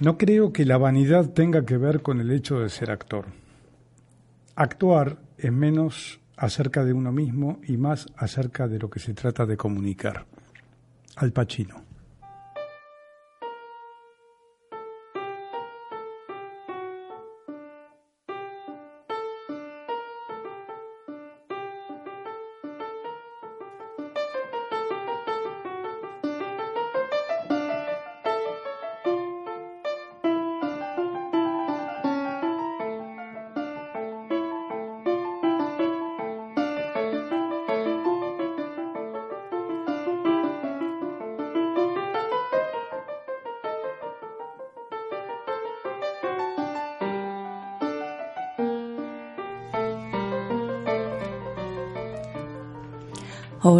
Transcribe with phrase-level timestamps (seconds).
[0.00, 3.26] No creo que la vanidad tenga que ver con el hecho de ser actor.
[4.54, 9.46] Actuar es menos acerca de uno mismo y más acerca de lo que se trata
[9.46, 10.26] de comunicar.
[11.16, 11.91] Al Pacino.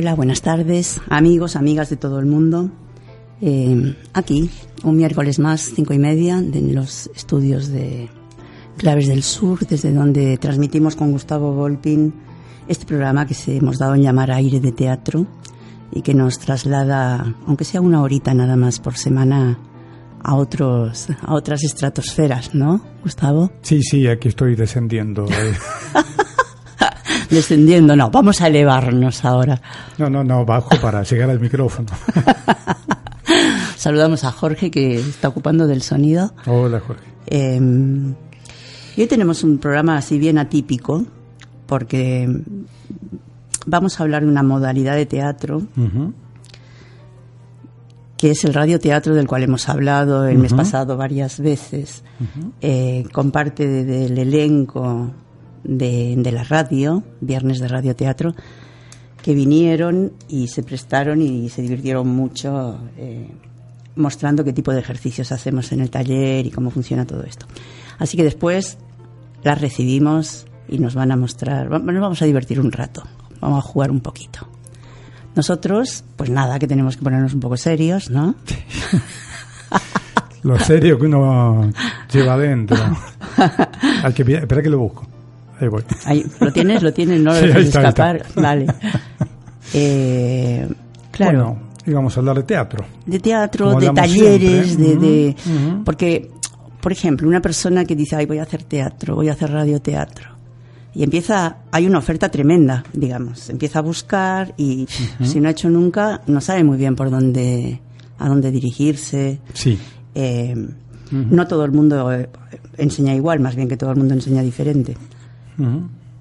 [0.02, 2.72] Hola, buenas tardes, amigos, amigas de todo el mundo.
[3.40, 4.50] Eh, aquí,
[4.82, 8.10] un miércoles más, cinco y media, en los estudios de
[8.78, 12.12] Claves del Sur, desde donde transmitimos con Gustavo Volpin
[12.66, 15.24] este programa que se hemos dado en llamar Aire de Teatro
[15.92, 19.56] y que nos traslada, aunque sea una horita nada más por semana,
[20.24, 23.52] a otros a otras estratosferas, ¿no, Gustavo?
[23.62, 25.26] Sí, sí, aquí estoy descendiendo.
[25.26, 25.54] Eh.
[27.32, 29.60] descendiendo, no, vamos a elevarnos ahora.
[29.98, 31.88] No, no, no, bajo para llegar al micrófono.
[33.76, 36.32] Saludamos a Jorge que está ocupando del sonido.
[36.46, 37.02] Hola, Jorge.
[37.26, 38.14] Em,
[38.96, 41.04] y hoy tenemos un programa así bien atípico,
[41.66, 42.28] porque
[43.66, 45.62] vamos a hablar de una modalidad de teatro.
[48.16, 52.04] que es el radioteatro del cual hemos hablado el mes pasado varias veces,
[52.60, 55.10] eh, con parte del elenco
[55.64, 58.34] de, la radio, Viernes de Radio Teatro,
[59.22, 63.30] que vinieron y se prestaron y se divirtieron mucho eh,
[63.96, 67.46] mostrando qué tipo de ejercicios hacemos en el taller y cómo funciona todo esto.
[67.98, 68.78] Así que después
[69.44, 73.02] las recibimos y nos van a mostrar, nos vamos a divertir un rato,
[73.40, 74.48] vamos a jugar un poquito.
[75.34, 78.34] Nosotros, pues nada, que tenemos que ponernos un poco serios, ¿no?
[80.42, 81.70] lo serio que uno
[82.12, 82.76] lleva adentro.
[84.04, 85.06] Espera que lo busco.
[86.04, 86.82] Ahí ¿Lo tienes?
[86.82, 87.20] ¿Lo tienes?
[87.20, 88.24] No lo dejes escapar.
[88.34, 88.66] Vale.
[89.74, 90.68] Eh,
[91.10, 91.44] claro.
[91.44, 92.84] Bueno, íbamos a hablar de teatro.
[93.06, 95.34] De teatro, de talleres, de...
[95.82, 96.30] Porque,
[96.78, 100.32] por ejemplo, una persona que dice, ay, voy a hacer teatro, voy a hacer radioteatro.
[100.94, 103.48] Y empieza, hay una oferta tremenda, digamos.
[103.48, 104.86] Empieza a buscar y
[105.22, 107.80] si no ha hecho nunca, no sabe muy bien por dónde,
[108.18, 109.40] a dónde dirigirse.
[109.54, 109.78] Sí.
[110.14, 110.54] Eh,
[111.10, 112.28] no todo el mundo eh,
[112.76, 114.96] enseña igual, más bien que todo el mundo enseña diferente.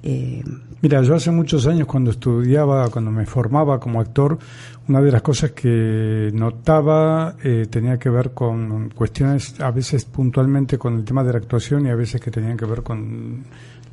[0.04, 0.44] Eh,
[0.82, 4.40] Mira, yo hace muchos años cuando estudiaba, cuando me formaba como actor,
[4.88, 10.80] una de las cosas que notaba eh, tenía que ver con cuestiones, a veces puntualmente
[10.80, 13.44] con el tema de la actuación y a veces que tenían que ver con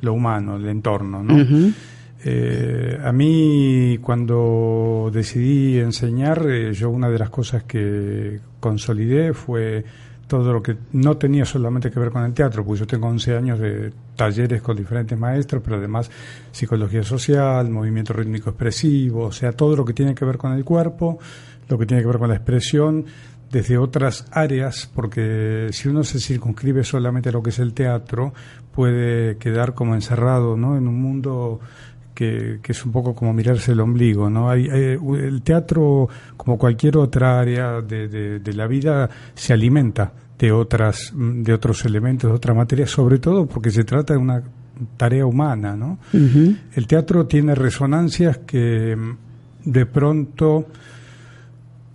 [0.01, 1.71] lo humano, el entorno, ¿no?
[2.25, 9.85] Eh, a mí, cuando decidí enseñar, yo una de las cosas que consolidé fue
[10.29, 13.35] todo lo que no tenía solamente que ver con el teatro, pues yo tengo 11
[13.35, 16.09] años de talleres con diferentes maestros, pero además
[16.51, 20.63] psicología social, movimiento rítmico expresivo, o sea, todo lo que tiene que ver con el
[20.63, 21.17] cuerpo,
[21.67, 23.05] lo que tiene que ver con la expresión
[23.51, 28.31] desde otras áreas, porque si uno se circunscribe solamente a lo que es el teatro,
[28.71, 30.77] puede quedar como encerrado ¿no?
[30.77, 31.59] en un mundo
[32.19, 34.49] que, es un poco como mirarse el ombligo, ¿no?
[34.49, 41.13] Hay, el teatro, como cualquier otra área de, de, la vida, se alimenta de otras,
[41.15, 44.43] de otros elementos, de otras materias, sobre todo porque se trata de una
[44.97, 45.99] tarea humana, ¿no?
[46.11, 50.67] El teatro tiene resonancias que mm, de pronto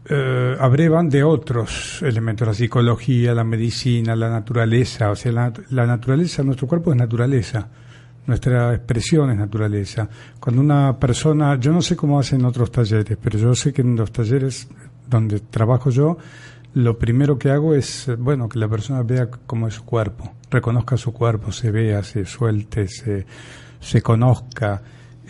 [0.08, 5.86] eh, abrevan de otros elementos, la psicología, la medicina, la naturaleza, o sea, la, la
[5.86, 7.68] naturaleza, nuestro cuerpo es naturaleza
[8.26, 10.08] nuestra expresión es naturaleza.
[10.40, 13.96] Cuando una persona, yo no sé cómo hacen otros talleres, pero yo sé que en
[13.96, 14.68] los talleres
[15.08, 16.16] donde trabajo yo,
[16.74, 20.96] lo primero que hago es, bueno, que la persona vea cómo es su cuerpo, reconozca
[20.96, 23.26] su cuerpo, se vea, se suelte, se,
[23.80, 24.82] se conozca.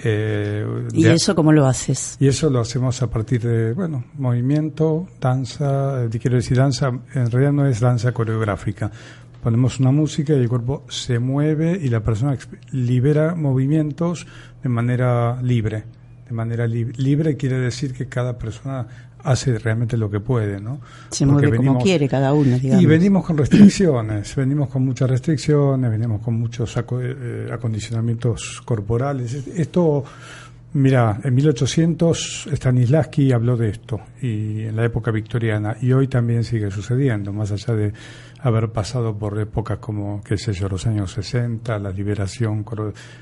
[0.02, 2.16] Eh, ¿Y eso cómo lo haces?
[2.18, 7.30] Y eso lo hacemos a partir de, bueno, movimiento, danza, eh, quiero decir danza, en
[7.30, 8.90] realidad no es danza coreográfica,
[9.44, 12.38] ponemos una música y el cuerpo se mueve y la persona
[12.72, 14.26] libera movimientos
[14.62, 15.84] de manera libre.
[16.26, 18.86] De manera libre quiere decir que cada persona
[19.22, 20.80] hace realmente lo que puede, ¿no?
[21.10, 22.82] Se mueve como quiere cada uno, digamos.
[22.82, 29.46] Y venimos con restricciones, venimos con muchas restricciones, venimos con muchos eh, acondicionamientos corporales.
[29.46, 30.04] Esto
[30.74, 36.42] Mira, en 1800 Stanislavski habló de esto y en la época victoriana y hoy también
[36.42, 37.92] sigue sucediendo, más allá de
[38.40, 42.64] haber pasado por épocas como, qué sé yo, los años 60, la liberación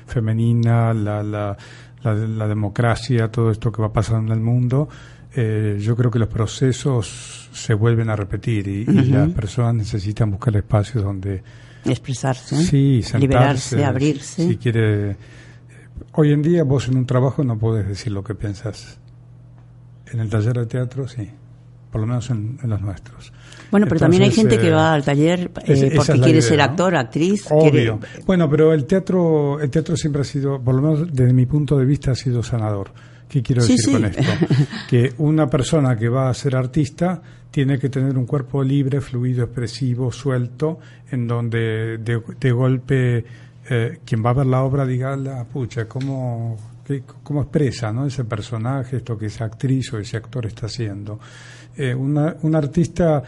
[0.07, 1.55] femenina, la, la,
[2.03, 4.89] la, democracia, todo esto que va pasando en el mundo,
[5.35, 10.55] eh, yo creo que los procesos se vuelven a repetir y, las personas necesitan buscar
[10.55, 11.43] espacios donde
[11.85, 14.47] expresarse, sí, liberarse, abrirse.
[14.47, 15.15] Si quiere
[16.13, 18.99] Hoy en día vos en un trabajo no puedes decir lo que piensas.
[20.11, 21.29] En el taller de teatro sí,
[21.91, 23.31] por lo menos en, los nuestros.
[23.71, 27.45] Bueno, pero también hay gente que va al taller eh, porque quiere ser actor, actriz.
[27.49, 27.99] Obvio.
[28.25, 31.77] Bueno, pero el teatro, el teatro siempre ha sido, por lo menos desde mi punto
[31.77, 32.91] de vista, ha sido sanador.
[33.27, 34.21] ¿Qué quiero decir con esto?
[34.89, 39.45] Que una persona que va a ser artista tiene que tener un cuerpo libre, fluido,
[39.45, 40.79] expresivo, suelto,
[41.09, 43.25] en donde de, de golpe
[43.69, 46.57] eh, quien va a ver la obra diga, la pucha, ¿cómo,
[47.23, 48.05] cómo expresa ¿no?
[48.05, 51.19] ese personaje, esto que esa actriz o ese actor está haciendo?
[51.75, 53.23] Eh, un artista,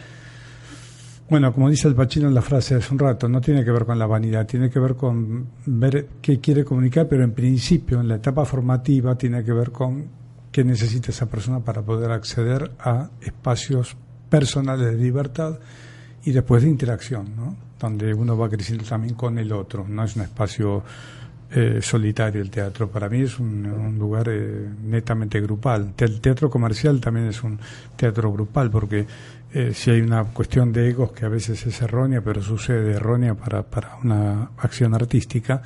[1.29, 3.85] bueno, como dice el Pachino en la frase hace un rato, no tiene que ver
[3.85, 8.07] con la vanidad, tiene que ver con ver qué quiere comunicar, pero en principio, en
[8.07, 10.05] la etapa formativa, tiene que ver con
[10.51, 13.97] qué necesita esa persona para poder acceder a espacios
[14.29, 15.59] personales de libertad
[16.23, 17.64] y después de interacción, ¿no?
[17.79, 20.83] Donde uno va creciendo también con el otro, no es un espacio
[21.51, 25.93] eh, solitario el teatro, para mí es un, lugar eh, netamente grupal.
[25.97, 27.59] El teatro comercial también es un
[27.95, 29.05] teatro grupal, porque
[29.53, 33.35] eh, si hay una cuestión de egos que a veces es errónea, pero sucede errónea
[33.35, 35.61] para, para una acción artística,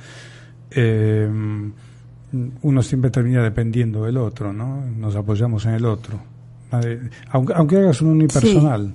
[2.62, 4.84] uno siempre termina dependiendo del otro, ¿no?
[4.96, 6.20] Nos apoyamos en el otro.
[7.30, 8.94] Aunque, aunque hagas un unipersonal.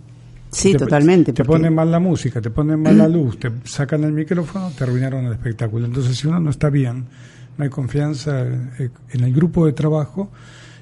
[0.78, 1.34] Totalmente.
[1.34, 4.84] Te ponen mal la música, te ponen mal la luz, te sacan el micrófono, te
[4.84, 5.86] arruinaron el espectáculo.
[5.86, 7.06] Entonces, si uno no está bien,
[7.58, 10.32] no hay confianza eh, en el grupo de trabajo,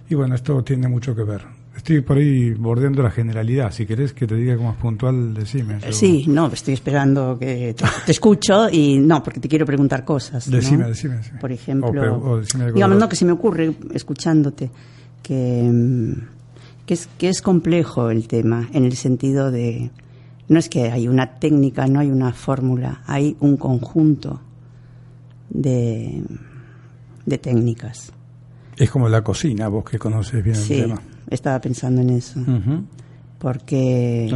[0.10, 1.42] y bueno, esto tiene mucho que ver.
[1.76, 3.72] Estoy por ahí bordeando la generalidad.
[3.72, 5.80] Si querés que te diga como es puntual, decime.
[5.92, 7.76] Sí, no, estoy esperando que
[8.06, 10.50] te, escucho y no, porque te quiero preguntar cosas.
[10.50, 12.42] Decime, decime, Por ejemplo,
[12.74, 14.70] digamos, no, que se me ocurre escuchándote
[15.24, 16.33] que mm,
[16.86, 19.92] que es, que es complejo el tema, en el sentido de,
[20.48, 24.42] no es que hay una técnica, no hay una fórmula, hay un conjunto
[25.50, 26.24] de,
[27.26, 28.12] de técnicas.
[28.78, 31.02] Es como la cocina, vos que conoces bien el tema.
[31.30, 32.40] estaba pensando en eso.
[33.38, 34.30] Porque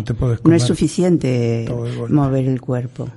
[0.43, 1.65] no, es suficiente
[2.09, 3.09] mover el cuerpo.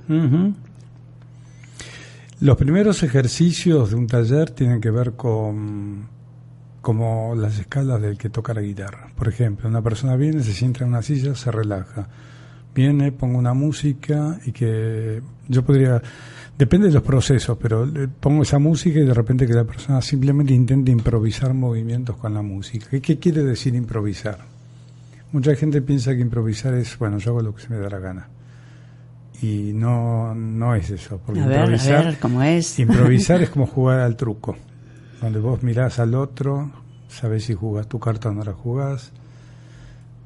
[2.39, 6.07] Los primeros ejercicios de un taller tienen que ver con
[6.81, 9.07] como las escalas del que toca la guitarra.
[9.15, 12.07] Por ejemplo, una persona viene, se sienta en una silla, se relaja.
[12.73, 16.01] Viene, pongo una música y que yo podría,
[16.57, 17.87] depende de los procesos, pero
[18.19, 22.41] pongo esa música y de repente que la persona simplemente intente improvisar movimientos con la
[22.41, 22.87] música.
[22.99, 24.39] ¿Qué, quiere decir improvisar?
[25.33, 27.99] Mucha gente piensa que improvisar es, bueno, yo hago lo que se me da la
[27.99, 28.29] gana.
[29.41, 31.19] Y no, no es eso.
[31.25, 32.79] Porque improvisar, ¿cómo es?
[32.79, 34.55] Improvisar es como jugar al truco
[35.21, 36.71] donde vos mirás al otro,
[37.07, 39.11] sabés si jugás tu carta o no la jugás,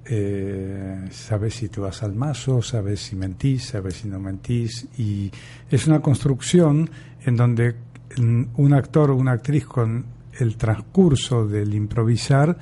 [0.05, 5.29] eh, sabés si te vas al mazo, sabés si mentís, sabés si no mentís, y
[5.69, 6.89] es una construcción
[7.25, 7.75] en donde
[8.17, 10.05] un actor o una actriz con
[10.39, 12.57] el transcurso del improvisar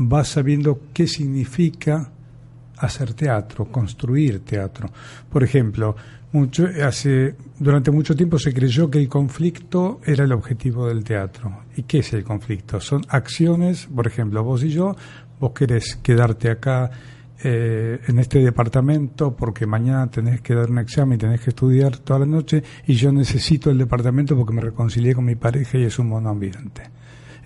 [0.00, 2.10] va sabiendo qué significa
[2.78, 4.90] hacer teatro, construir teatro.
[5.30, 5.94] Por ejemplo,
[6.32, 11.63] mucho, hace, durante mucho tiempo se creyó que el conflicto era el objetivo del teatro.
[11.76, 12.80] ¿Y qué es el conflicto?
[12.80, 14.96] Son acciones, por ejemplo, vos y yo,
[15.40, 16.90] vos querés quedarte acá
[17.42, 21.98] eh, en este departamento porque mañana tenés que dar un examen y tenés que estudiar
[21.98, 25.82] toda la noche y yo necesito el departamento porque me reconcilié con mi pareja y
[25.82, 26.82] es un monoambiente.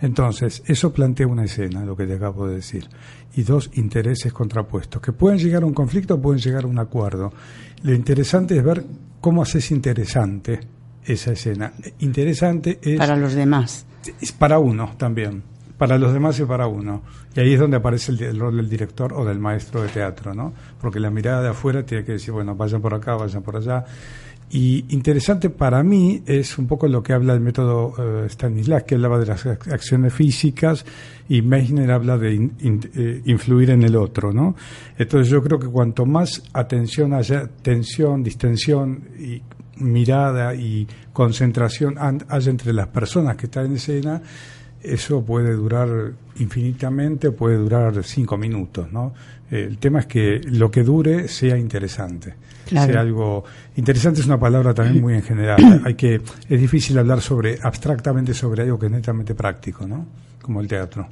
[0.01, 2.87] Entonces, eso plantea una escena, lo que te acabo de decir,
[3.35, 7.33] y dos intereses contrapuestos, que pueden llegar a un conflicto pueden llegar a un acuerdo.
[7.83, 8.85] Lo interesante es ver
[9.21, 10.61] cómo haces interesante
[11.05, 11.73] esa escena.
[11.99, 12.99] Interesante es...
[12.99, 13.88] Para los demás.
[14.21, 15.43] Es para uno también.
[15.77, 17.03] Para los demás y para uno.
[17.37, 20.53] Y ahí es donde aparece el, rol del director o del maestro de teatro, ¿no?
[20.81, 23.85] Porque la mirada de afuera tiene que decir, bueno, vayan por acá, vayan por allá.
[24.51, 28.95] Y interesante para mí es un poco lo que habla el método uh, Stanislas, que
[28.95, 30.87] hablaba de las acciones físicas
[31.29, 34.57] y Meissner habla de eh, influir en el otro, ¿no?
[34.97, 39.43] Entonces yo creo que cuanto más atención haya, tensión, distensión y
[39.81, 44.23] mirada y concentración haya entre las personas que están en escena,
[44.83, 45.89] eso puede durar
[46.39, 49.13] infinitamente, puede durar cinco minutos, ¿no?
[49.51, 52.35] El tema es que lo que dure sea interesante.
[52.67, 53.45] Sea algo
[53.77, 55.83] interesante es una palabra también muy en general.
[55.87, 60.07] Hay que es difícil hablar sobre abstractamente sobre algo que es netamente práctico, ¿no?
[60.43, 61.09] Como el teatro.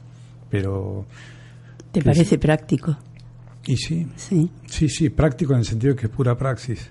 [0.50, 1.06] Pero
[1.90, 2.96] ¿Te parece práctico?
[3.64, 4.06] Y sí.
[4.16, 4.50] Sí.
[4.66, 6.90] Sí, sí, práctico en el sentido de que es pura praxis.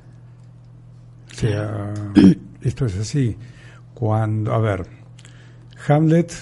[1.32, 1.94] O sea,
[2.62, 3.36] esto es así.
[3.94, 4.86] Cuando, a ver,
[5.88, 6.34] Hamlet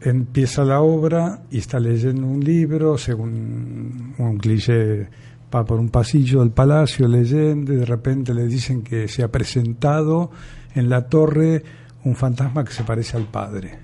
[0.00, 5.08] empieza la obra y está leyendo un libro, según un cliché,
[5.54, 9.28] va por un pasillo del palacio leyendo y de repente le dicen que se ha
[9.30, 10.30] presentado
[10.74, 11.62] en la torre
[12.04, 13.78] un fantasma que se parece al padre.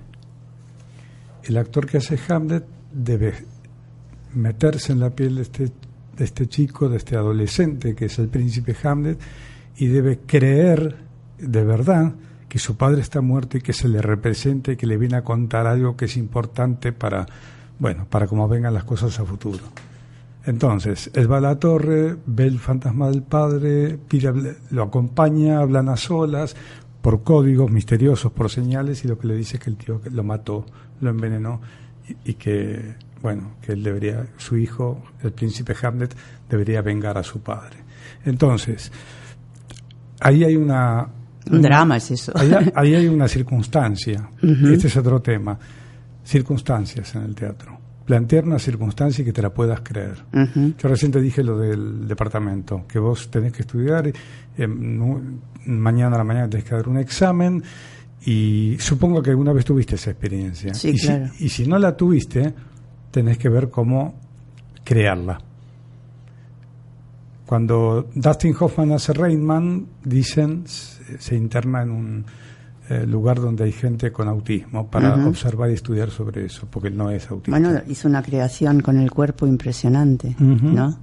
[1.43, 3.33] El actor que hace Hamlet debe
[4.35, 5.71] meterse en la piel de este,
[6.17, 9.19] de este chico, de este adolescente que es el príncipe Hamlet,
[9.77, 10.97] y debe creer
[11.37, 12.13] de verdad
[12.47, 15.67] que su padre está muerto y que se le represente, que le viene a contar
[15.67, 17.25] algo que es importante para,
[17.79, 19.63] bueno, para cómo vengan las cosas a futuro.
[20.45, 25.87] Entonces, él va a la torre, ve el fantasma del padre, pide, lo acompaña, hablan
[25.87, 26.55] a solas,
[27.01, 30.23] por códigos misteriosos, por señales, y lo que le dice es que el tío lo
[30.23, 30.65] mató,
[30.99, 31.61] lo envenenó,
[32.25, 36.15] y, y que, bueno, que él debería, su hijo, el príncipe Hamlet,
[36.49, 37.77] debería vengar a su padre.
[38.25, 38.91] Entonces,
[40.21, 41.07] ahí hay una,
[41.49, 42.31] un drama es eso.
[42.75, 44.29] Ahí, hay una circunstancia.
[44.41, 45.57] Este es otro tema.
[46.23, 47.79] Circunstancias en el teatro.
[48.05, 50.17] Plantear una circunstancia y que te la puedas creer.
[50.31, 54.11] Yo recién te dije lo del departamento, que vos tenés que estudiar,
[54.57, 57.63] eh, mañana a la mañana tenés que dar un examen
[58.25, 60.73] y supongo que alguna vez tuviste esa experiencia.
[60.73, 61.31] Sí, y, claro.
[61.37, 62.53] si, y si no la tuviste,
[63.11, 64.19] tenés que ver cómo
[64.83, 65.39] crearla.
[67.51, 72.25] Cuando Dustin Hoffman hace Rainman, dicen, se interna en un
[72.89, 76.95] eh, lugar donde hay gente con autismo para observar y estudiar sobre eso, porque él
[76.95, 77.51] no es autista.
[77.51, 80.97] Bueno, hizo una creación con el cuerpo impresionante, ¿no?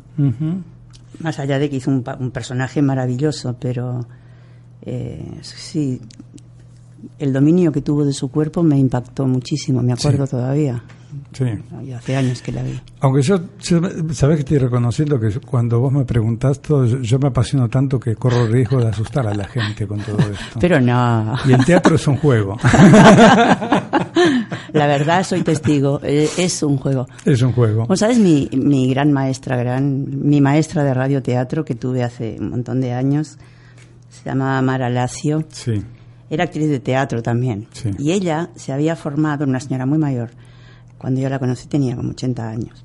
[1.21, 4.07] Más allá de que hizo un, un personaje maravilloso, pero
[4.81, 6.01] eh, sí,
[7.19, 10.83] el dominio que tuvo de su cuerpo me impactó muchísimo, me acuerdo todavía.
[11.33, 11.45] Sí.
[11.95, 12.79] hace años que la vi.
[13.01, 13.41] Aunque yo,
[14.13, 18.15] sabes que estoy reconociendo que cuando vos me preguntás todo, yo, me apasiono tanto que
[18.17, 20.59] corro el riesgo de asustar a la gente con todo esto.
[20.61, 21.35] Pero no.
[21.47, 22.57] Y el teatro es un juego.
[24.73, 27.07] la verdad, soy testigo, eh, es un juego.
[27.25, 27.87] Es un juego.
[27.87, 32.51] ¿Vos sabes mi, mi gran maestra, gran, mi maestra de radioteatro que tuve hace un
[32.51, 33.39] montón de años?
[34.11, 35.45] Se llama Mara Lacio.
[35.51, 35.83] Sí.
[36.31, 37.67] Era actriz de teatro también.
[37.73, 37.91] Sí.
[37.99, 40.31] Y ella se había formado, una señora muy mayor,
[40.99, 42.85] cuando yo la conocí tenía como 80 años.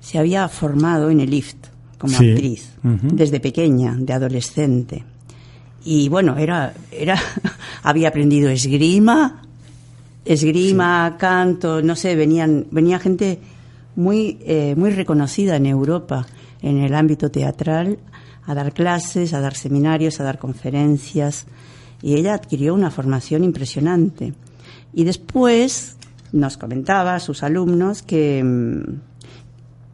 [0.00, 1.56] Se había formado en el lift
[1.98, 2.30] como Sí.
[2.32, 5.04] actriz, desde pequeña, de adolescente.
[5.84, 7.18] Y bueno, era, era,
[7.82, 9.42] había aprendido esgrima,
[10.24, 13.38] esgrima, canto, no sé, venían, venía gente
[13.96, 16.26] muy, eh, muy reconocida en Europa
[16.62, 17.98] en el ámbito teatral
[18.46, 21.46] a dar clases, a dar seminarios, a dar conferencias.
[22.04, 24.34] Y ella adquirió una formación impresionante.
[24.92, 25.96] Y después
[26.32, 29.00] nos comentaba a sus alumnos que, mm,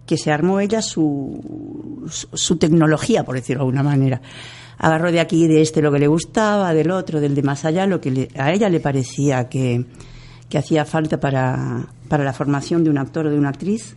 [0.06, 4.20] que se armó ella su, su, su tecnología, por decirlo de alguna manera.
[4.78, 7.86] Agarró de aquí, de este lo que le gustaba, del otro, del de más allá,
[7.86, 9.84] lo que le- a ella le parecía que,
[10.50, 13.96] que hacía falta para, para la formación de un actor o de una actriz.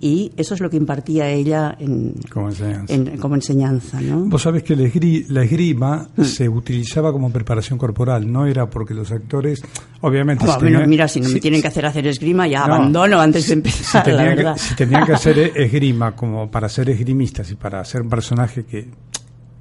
[0.00, 2.94] Y eso es lo que impartía ella en, Como enseñanza.
[2.94, 4.24] en- como enseñanza, ¿no?
[4.24, 6.22] Vos sabés que la, esgri- la esgrima Mm.
[6.24, 9.62] se utilizaba como preparación corporal, no era porque los actores,
[10.00, 10.46] obviamente...
[10.46, 12.74] Bueno, si tenían- mira, si no me si- tienen que hacer hacer esgrima, ya No,
[12.76, 14.54] abandono antes de si empezar, la tenían, verdad.
[14.54, 18.64] que, si tenían que hacer esgrima como para ser esgrimistas y para ser un personaje
[18.64, 18.78] que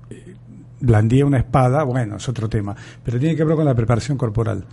[0.09, 0.35] eh,
[0.79, 2.73] blandía una espada, bueno, es otro tema,
[3.03, 4.63] pero tiene que ver con la preparación corporal.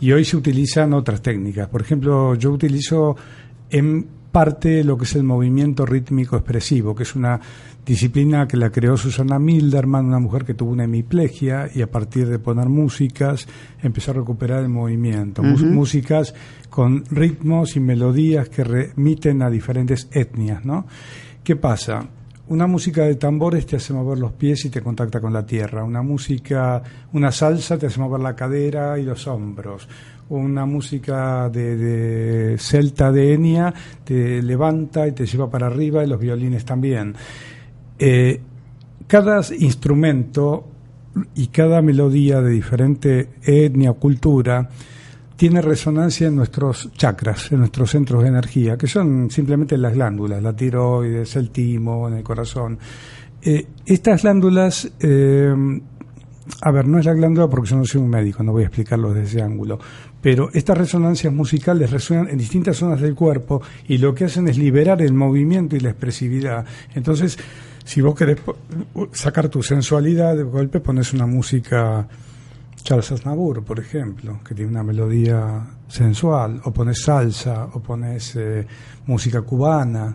[0.00, 1.68] Y hoy se utilizan otras técnicas.
[1.68, 3.16] Por ejemplo, yo utilizo
[3.70, 7.40] en parte lo que es el movimiento rítmico expresivo, que es una
[7.86, 12.28] disciplina que la creó Susana Milderman, una mujer que tuvo una hemiplegia y a partir
[12.28, 13.46] de poner músicas
[13.80, 15.42] empezó a recuperar el movimiento.
[15.42, 16.34] Músicas
[16.68, 20.86] con ritmos y melodías que remiten a diferentes etnias, ¿no?
[21.44, 22.08] ¿Qué pasa?
[22.46, 25.82] Una música de tambores te hace mover los pies y te contacta con la tierra.
[25.82, 26.82] Una música,
[27.14, 29.88] una salsa te hace mover la cadera y los hombros.
[30.28, 33.72] Una música de, de celta de Enia
[34.04, 37.14] te levanta y te lleva para arriba y los violines también.
[37.98, 38.40] Eh,
[39.06, 40.66] cada instrumento
[41.34, 44.68] y cada melodía de diferente etnia o cultura
[45.36, 50.42] tiene resonancia en nuestros chakras, en nuestros centros de energía, que son simplemente las glándulas,
[50.42, 52.78] la tiroides, el timo, en el corazón.
[53.42, 55.52] Eh, estas glándulas, eh,
[56.60, 58.66] a ver, no es la glándula porque yo no soy un médico, no voy a
[58.66, 59.78] explicarlo desde ese ángulo,
[60.20, 64.56] pero estas resonancias musicales resuenan en distintas zonas del cuerpo y lo que hacen es
[64.56, 66.64] liberar el movimiento y la expresividad.
[66.94, 67.38] Entonces,
[67.84, 68.38] si vos querés
[69.12, 72.08] sacar tu sensualidad, de golpe pones una música
[72.84, 78.66] Charles Aznavour, por ejemplo, que tiene una melodía sensual, o pones salsa, o pones eh,
[79.06, 80.14] música cubana,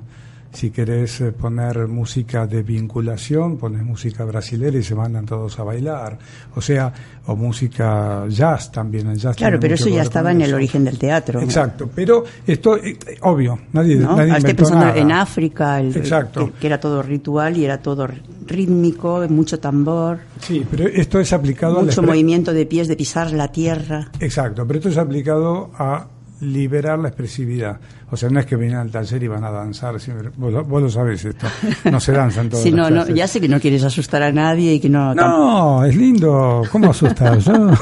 [0.51, 5.63] si querés eh, poner música de vinculación, pones música brasilera y se mandan todos a
[5.63, 6.18] bailar.
[6.56, 6.91] O sea,
[7.27, 9.08] o música jazz también.
[9.08, 11.41] El jazz claro, pero eso ya estaba en el origen del teatro.
[11.41, 14.15] Exacto, pero esto, eh, obvio, nadie, ¿No?
[14.15, 14.98] nadie Estoy inventó pensando nada.
[14.98, 16.46] en África, el, Exacto.
[16.48, 18.08] que, que era todo ritual y era todo
[18.48, 22.96] rítmico, mucho tambor, Sí, pero esto es aplicado a la mucho movimiento de pies, de
[22.96, 24.10] pisar la tierra.
[24.20, 26.08] Exacto, pero esto es aplicado a
[26.41, 27.79] liberar la expresividad.
[28.12, 30.00] O sea, no es que vienen al taller y van a danzar.
[30.00, 31.48] siempre- Vos, lo- vos lo sabés esto.
[31.91, 33.15] No se danzan todas Sí, las no, no, clases.
[33.15, 35.13] ya sé que no quieres asustar a nadie y que no...
[35.15, 36.63] No, es lindo.
[36.72, 37.46] ¿Cómo asustas?
[37.46, 37.72] Yo-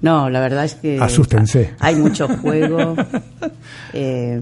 [0.00, 1.74] No, la verdad es que Asústense.
[1.80, 2.94] hay mucho juego
[3.92, 4.40] eh,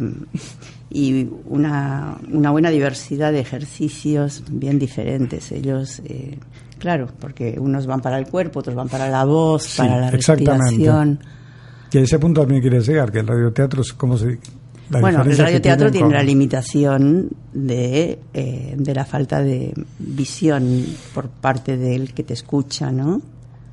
[0.91, 5.51] y una, una buena diversidad de ejercicios bien diferentes.
[5.53, 6.39] Ellos, eh,
[6.79, 10.11] claro, porque unos van para el cuerpo, otros van para la voz, Sí, para la
[10.11, 11.21] respiración.
[11.91, 14.39] Que a ese punto también quería llegar, que el radioteatro es como se...
[14.91, 21.29] la Bueno, el radioteatro tiene la limitación de, eh, de la falta de visión por
[21.29, 23.21] parte del que te escucha, ¿no?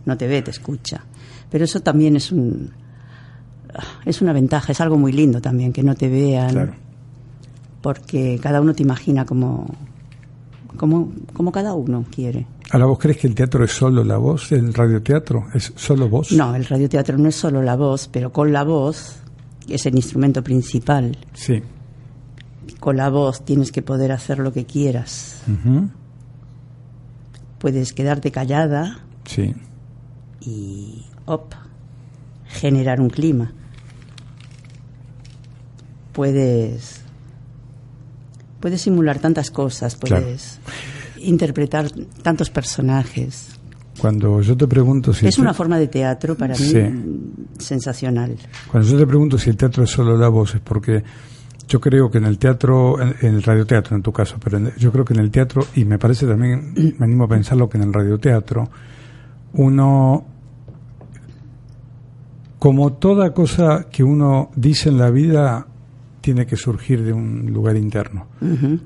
[0.06, 1.04] No te ve, te escucha.
[1.52, 2.72] Pero eso también es un
[4.06, 6.74] es una ventaja, es algo muy lindo también que no te vean, Claro.
[7.82, 9.68] porque cada uno te imagina como
[10.78, 12.48] como como cada uno quiere.
[12.72, 14.52] Ahora, ¿vos crees que el teatro es solo la voz?
[14.52, 16.32] ¿El radioteatro es solo voz?
[16.34, 19.18] No, el radioteatro no es solo la voz, pero con la voz
[19.70, 21.18] es el instrumento principal.
[21.34, 21.62] Sí.
[22.82, 25.42] Con la voz tienes que poder hacer lo que quieras.
[27.58, 29.54] Puedes quedarte callada Sí.
[30.42, 31.54] y op,
[32.48, 33.54] generar un clima.
[36.14, 37.02] Puedes
[38.60, 40.26] puedes simular tantas cosas, Claro.
[41.20, 41.90] Interpretar
[42.22, 43.50] tantos personajes.
[44.00, 45.26] Cuando yo te pregunto si...
[45.28, 46.80] es una forma de teatro para mí Sí.
[47.58, 48.36] sensacional.
[48.72, 51.04] Cuando yo te pregunto si el teatro es solo la voz, es porque
[51.68, 54.72] yo creo que en el teatro, en, en el radioteatro en tu caso, pero en-
[54.78, 57.78] yo creo que en el teatro, y me parece también, me animo a pensarlo que
[57.78, 58.70] en el radioteatro,
[59.54, 60.26] uno,
[62.60, 65.68] como toda cosa que uno dice en la vida,
[66.22, 68.28] tiene que surgir de un lugar interno.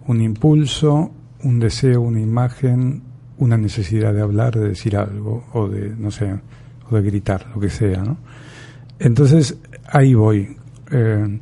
[0.08, 1.12] Un impulso,
[1.44, 3.02] un deseo, una imagen,
[3.38, 6.34] una necesidad de hablar, de decir algo, o de, no sé,
[6.90, 8.18] o de gritar, lo que sea, ¿no?
[9.00, 10.56] Entonces, ahí voy.
[10.92, 11.40] Eh,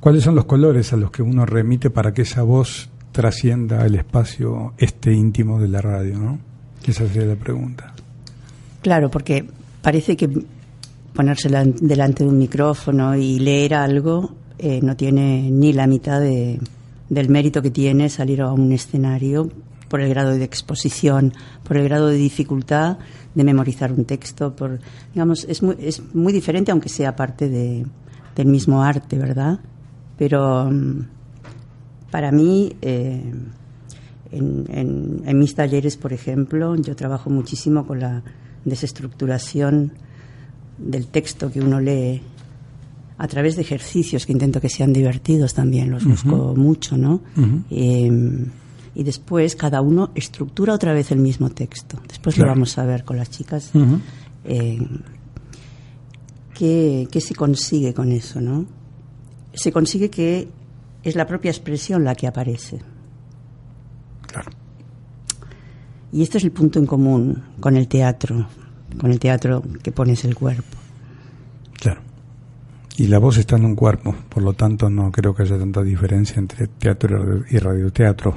[0.00, 3.94] ¿Cuáles son los colores a los que uno remite para que esa voz trascienda el
[3.96, 6.38] espacio este íntimo de la radio, ¿no?
[6.86, 7.92] Esa sería la pregunta.
[8.82, 9.44] Claro, porque
[9.82, 10.28] parece que
[11.14, 16.20] ponerse lan- delante de un micrófono y leer algo eh, no tiene ni la mitad
[16.20, 16.58] de,
[17.10, 19.50] del mérito que tiene salir a un escenario
[19.88, 21.32] por el grado de exposición,
[21.64, 22.96] por el grado de dificultad
[23.34, 24.78] de memorizar un texto, por
[25.12, 27.84] digamos es muy, es muy diferente aunque sea parte de,
[28.36, 29.58] del mismo arte, ¿verdad?
[30.16, 31.00] Pero mm,
[32.10, 33.32] para mí eh,
[34.32, 38.22] en, en- en mis talleres, por ejemplo, yo trabajo muchísimo con la
[38.64, 39.92] desestructuración
[40.78, 42.22] del texto que uno lee
[43.22, 47.20] a través de ejercicios que intento que sean divertidos también, los busco mucho, ¿no?
[47.70, 48.10] Eh,
[48.94, 52.00] y después cada uno estructura otra vez el mismo texto.
[52.08, 52.48] Después Claro.
[52.48, 53.70] lo vamos a ver con las chicas.
[54.44, 54.78] Eh,
[56.54, 58.64] ¿qué, qué se consigue con eso, no?
[59.52, 60.48] Se consigue que
[61.02, 62.78] es la propia expresión la que aparece.
[64.26, 64.50] Claro.
[66.12, 68.46] Y este es el punto en común con el teatro,
[68.98, 70.78] con el teatro que pones el cuerpo.
[73.00, 75.82] Y la voz está en un cuerpo, por lo tanto no creo que haya tanta
[75.82, 78.34] diferencia entre teatro y radio- y radioteatro.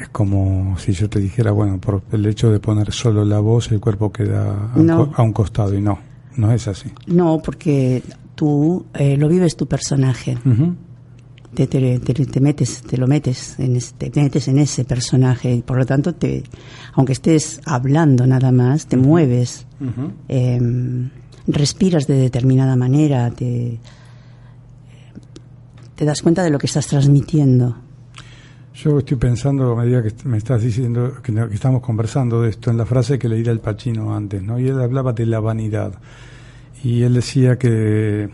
[0.00, 3.70] Es como si yo te dijera, bueno, por el hecho de poner solo la voz,
[3.70, 5.10] el cuerpo queda a, un, No.
[5.10, 5.98] co- a un costado, y no,
[6.36, 6.90] no es así.
[7.06, 8.02] No, porque
[8.34, 10.38] tú eh, lo vives tu personaje.
[11.54, 15.52] Te, te, te- te metes, te lo metes en, ese- te metes en ese personaje
[15.54, 16.44] y por lo tanto te,
[16.94, 19.66] aunque estés hablando nada más, te mueves,
[20.28, 20.58] eh,
[21.46, 23.78] respiras de determinada manera, te,
[25.94, 27.76] te das cuenta de lo que estás transmitiendo.
[28.74, 32.70] Yo estoy pensando, a medida que me estás diciendo, que, que estamos conversando de esto,
[32.70, 34.58] en la frase que leí del Pacino antes, ¿no?
[34.58, 35.92] Y él hablaba de la vanidad.
[36.82, 38.30] Y él decía que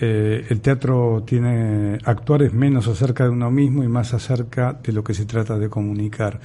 [0.00, 4.92] eh, el teatro tiene, actuar es menos acerca de uno mismo y más acerca de
[4.92, 6.40] lo que se trata de comunicar.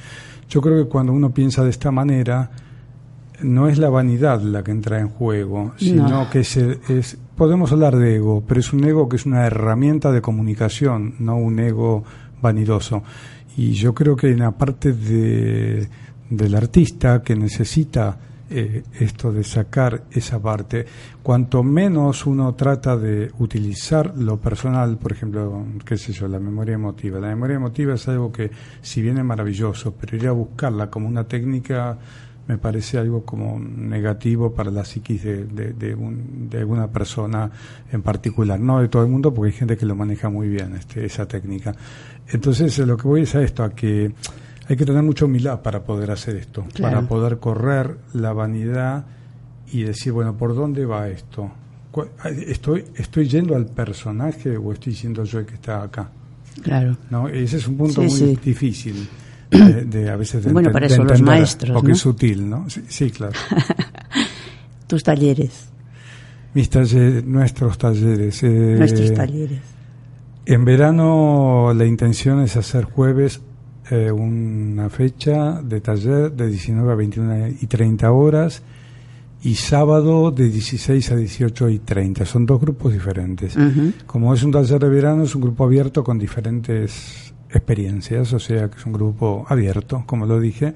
[0.49, 2.49] Yo creo que cuando uno piensa de esta manera,
[3.41, 7.95] no es la vanidad la que entra en juego, sino que se, es, podemos hablar
[7.95, 12.03] de ego, pero es un ego que es una herramienta de comunicación, no un ego
[12.41, 13.03] vanidoso.
[13.57, 15.87] Y yo creo que en la parte de,
[16.29, 18.17] del artista que necesita
[18.49, 20.85] eh, esto de sacar esa parte,
[21.21, 26.75] cuanto menos uno trata de utilizar lo personal, por ejemplo, qué sé yo, la memoria
[26.75, 27.19] emotiva.
[27.19, 31.07] La memoria emotiva es algo que, si bien es maravilloso, pero ir a buscarla como
[31.07, 31.97] una técnica
[32.49, 37.51] me parece algo como negativo para la psiquis de, de, de, una persona
[37.91, 40.75] en particular, no de todo el mundo, porque hay gente que lo maneja muy bien,
[40.75, 41.75] este, esa técnica.
[42.27, 44.11] Entonces, lo que voy es a esto, a que
[44.69, 49.03] hay que tener mucha humildad para poder hacer esto, para poder correr la vanidad
[49.71, 51.49] y decir, bueno, ¿por dónde va esto?
[52.23, 56.11] ¿Estoy, ¿Estoy yendo al personaje o estoy siendo yo el que está acá?
[56.61, 56.95] Claro.
[57.09, 57.27] ¿No?
[57.27, 59.09] Ese es un punto muy difícil
[59.49, 61.73] de, a veces de Bueno, para eso los maestros.
[61.73, 62.67] Porque es sutil, ¿no?
[62.69, 63.33] Sí, claro.
[64.87, 65.69] Tus talleres.
[66.53, 68.43] Mis talleres, nuestros talleres.
[68.43, 69.61] Eh, nuestros talleres.
[70.45, 73.41] En verano la intención es hacer jueves
[73.89, 78.61] eh, una fecha de taller de 19 a 21 y 30 horas
[79.41, 82.25] y sábado de 16 a 18 y 30.
[82.25, 83.55] Son dos grupos diferentes.
[84.05, 88.69] Como es un taller de verano, es un grupo abierto con diferentes experiencias, o sea
[88.69, 90.73] que es un grupo abierto, como lo dije,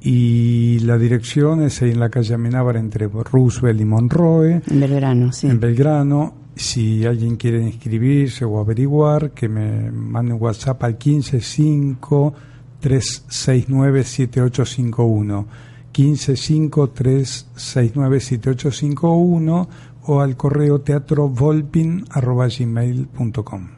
[0.00, 4.62] y la dirección es en la calle Amenábar entre Roosevelt y Monroe.
[4.68, 5.48] En Belgrano, sí.
[5.48, 6.34] En Belgrano.
[6.58, 12.34] Si alguien quiere inscribirse o averiguar, que me mande un WhatsApp al 155
[12.80, 15.46] 369 7851.
[15.92, 19.68] 155 369 7851
[20.06, 23.68] o al correo teatrovolpin.gmail.com.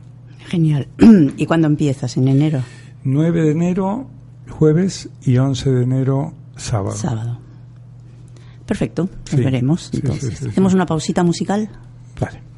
[0.48, 0.88] Genial.
[1.36, 2.16] ¿Y cuándo empiezas?
[2.16, 2.62] ¿En enero?
[3.04, 4.06] 9 de enero,
[4.48, 6.96] jueves, y 11 de enero, sábado.
[6.96, 7.40] Sábado.
[8.64, 9.90] Perfecto, nos veremos.
[9.92, 10.46] entonces.
[10.46, 11.68] ¿Hacemos una pausita musical?
[12.18, 12.48] Vale.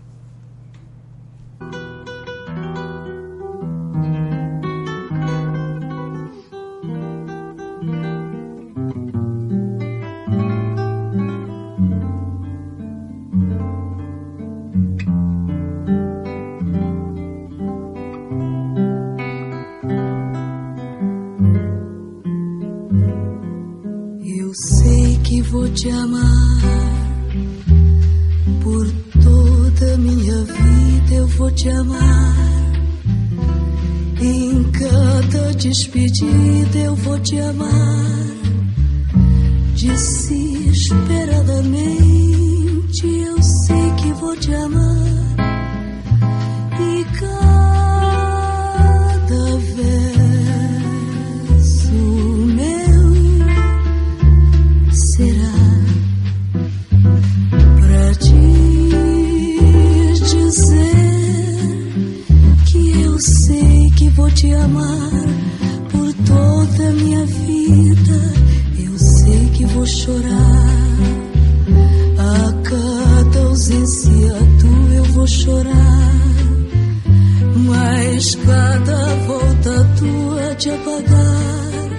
[78.22, 81.90] Cada volta tua te apagar.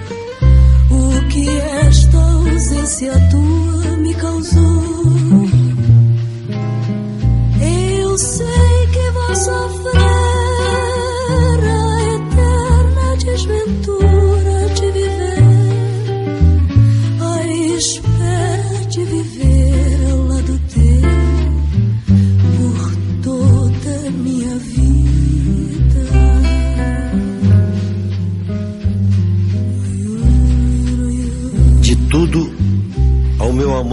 [0.90, 1.46] O que
[1.86, 5.44] esta ausência tua me causou.
[7.60, 10.13] Eu sei que vou sofrer.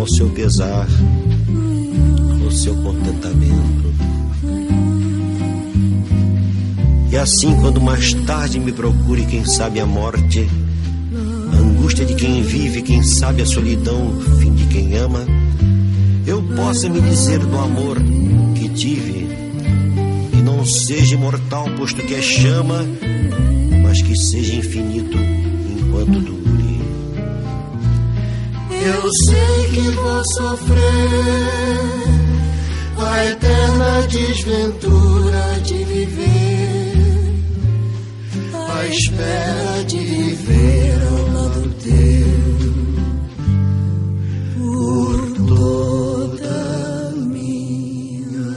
[0.00, 0.88] ao seu pesar,
[2.42, 3.92] ao seu contentamento.
[7.10, 10.48] E assim, quando mais tarde me procure, quem sabe a morte,
[11.52, 15.26] a angústia de quem vive, quem sabe a solidão, fim de quem ama,
[16.26, 17.98] eu possa me dizer do amor
[18.54, 19.28] que tive,
[20.32, 22.86] e não seja imortal, posto que é chama,
[23.82, 26.39] mas que seja infinito enquanto dure.
[28.82, 30.80] Eu sei que vou sofrer
[32.96, 37.34] a eterna desventura de viver,
[38.54, 42.30] a espera de viver ao lado teu
[44.56, 48.48] por toda minha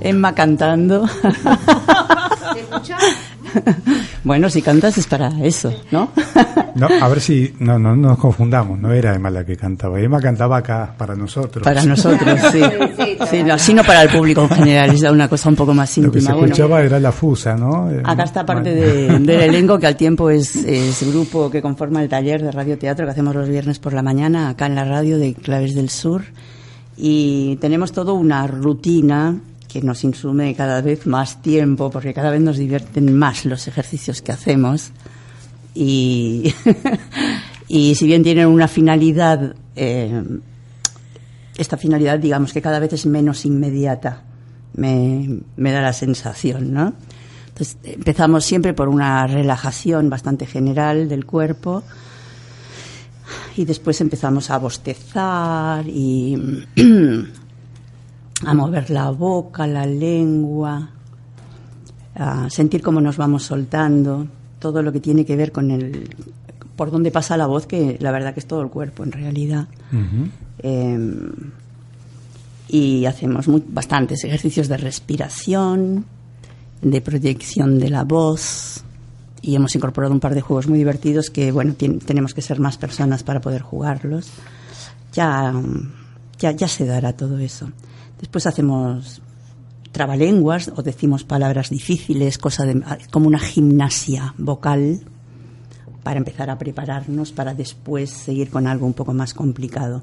[0.00, 1.02] Emma cantando.
[4.24, 6.10] bueno, si cantas es para eso, ¿no?
[6.74, 10.00] No, a ver si no, no, no nos confundamos, no era Emma la que cantaba,
[10.00, 11.62] Emma cantaba acá para nosotros.
[11.62, 12.62] Para nosotros, sí.
[12.96, 15.98] sí, Sí, no, sino para el público en general, es una cosa un poco más
[15.98, 16.32] Lo que se íntima.
[16.38, 17.90] Bueno, escuchaba era la fusa, ¿no?
[18.02, 22.08] Acá está parte de- del elenco que al tiempo es, es grupo que conforma el
[22.08, 25.34] taller de radioteatro que hacemos los viernes por la mañana acá en la radio de
[25.34, 26.22] Claves del Sur
[26.96, 29.36] y tenemos toda una rutina
[29.72, 34.22] que nos insume cada vez más tiempo porque cada vez nos divierten más los ejercicios
[34.22, 34.90] que hacemos
[35.74, 36.54] y,
[37.68, 40.22] y si bien tienen una finalidad eh,
[41.56, 44.22] esta finalidad, digamos, que cada vez es menos inmediata,
[44.74, 46.94] me, me da la sensación, ¿no?
[47.48, 51.82] Entonces, empezamos siempre por una relajación bastante general del cuerpo
[53.56, 56.64] y después empezamos a bostezar y
[58.44, 60.90] a mover la boca, la lengua,
[62.14, 64.26] a sentir cómo nos vamos soltando,
[64.58, 66.08] todo lo que tiene que ver con el
[66.76, 69.68] por dónde pasa la voz, que la verdad que es todo el cuerpo en realidad.
[70.58, 70.98] Eh,
[72.68, 76.06] y hacemos muy- bastantes ejercicios de respiración,
[76.80, 78.82] de proyección de la voz
[79.42, 82.78] y hemos incorporado un par de juegos muy divertidos que, bueno, tenemos que ser más
[82.78, 84.30] personas para poder jugarlos.
[85.12, 85.52] Ya,
[86.38, 87.68] ya, ya se dará todo eso.
[88.22, 89.20] Después hacemos
[89.90, 92.80] trabalenguas o decimos palabras difíciles, cosa de,
[93.10, 95.00] como una gimnasia vocal
[96.04, 100.02] para empezar a prepararnos para después seguir con algo un poco más complicado.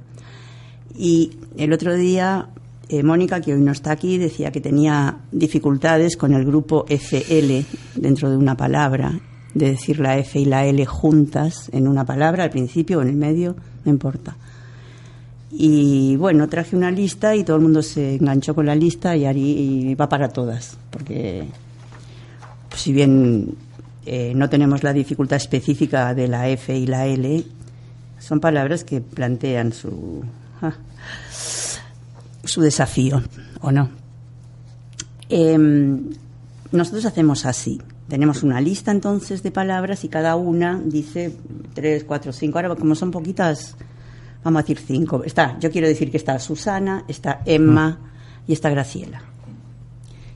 [0.98, 2.50] Y el otro día,
[2.90, 7.66] eh, Mónica, que hoy no está aquí, decía que tenía dificultades con el grupo FL
[7.96, 9.18] dentro de una palabra,
[9.54, 13.08] de decir la F y la L juntas en una palabra, al principio o en
[13.08, 13.56] el medio,
[13.86, 14.36] no importa.
[15.52, 19.26] Y bueno, traje una lista y todo el mundo se enganchó con la lista y,
[19.26, 21.48] Ari, y va para todas, porque
[22.76, 23.56] si bien
[24.06, 27.44] eh, no tenemos la dificultad específica de la F y la L,
[28.20, 30.24] son palabras que plantean su,
[30.62, 30.74] ah,
[32.44, 33.22] su desafío,
[33.62, 33.90] ¿o no?
[35.30, 36.10] Em,
[36.72, 37.82] nosotros hacemos así.
[38.08, 41.36] Tenemos una lista entonces de palabras y cada una dice
[41.76, 42.58] tres, cuatro, cinco.
[42.58, 43.76] Ahora, como son poquitas,
[44.44, 45.24] vamos a decir cinco.
[45.24, 48.00] Está, yo quiero decir que está Susana, está Emma
[48.48, 49.22] y está Graciela.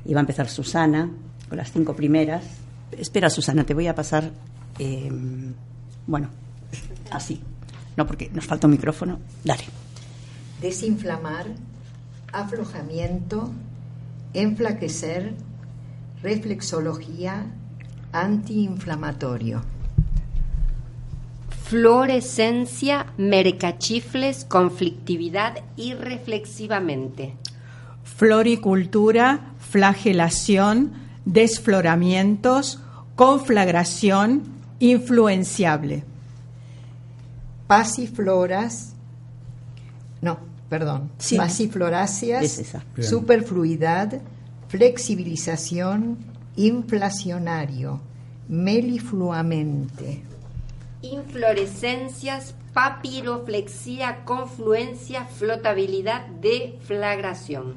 [0.06, 1.10] Y va a empezar Susana
[1.48, 2.44] con las cinco primeras.
[2.92, 4.32] Espera, Susana, te voy a pasar.
[4.80, 5.12] eh,
[6.06, 6.30] bueno,
[7.12, 7.42] así.
[7.96, 9.20] No, porque nos falta un micrófono.
[9.44, 9.63] Dale.
[10.62, 11.48] Desinflamar,
[12.32, 13.52] aflojamiento,
[14.34, 15.34] enflaquecer,
[16.22, 17.46] reflexología,
[18.12, 19.62] antiinflamatorio.
[21.63, 27.36] Fluorescencia, mercachifles, conflictividad y reflexivamente.
[28.04, 30.93] floricultura, flagelación,
[31.26, 32.80] desfloramientos,
[33.15, 34.43] conflagración,
[34.80, 36.04] influenciable.
[37.67, 38.93] Pasifloras,
[40.21, 40.38] no,
[40.69, 41.38] perdón, Sí.
[41.38, 42.73] pasifloráceas, Es
[43.10, 44.21] superfluidad,
[44.67, 46.17] flexibilización,
[46.56, 47.99] inflacionario,
[48.47, 50.23] melifluamente.
[51.04, 57.76] Inflorescencias, papiroflexia, confluencia, flotabilidad, deflagración.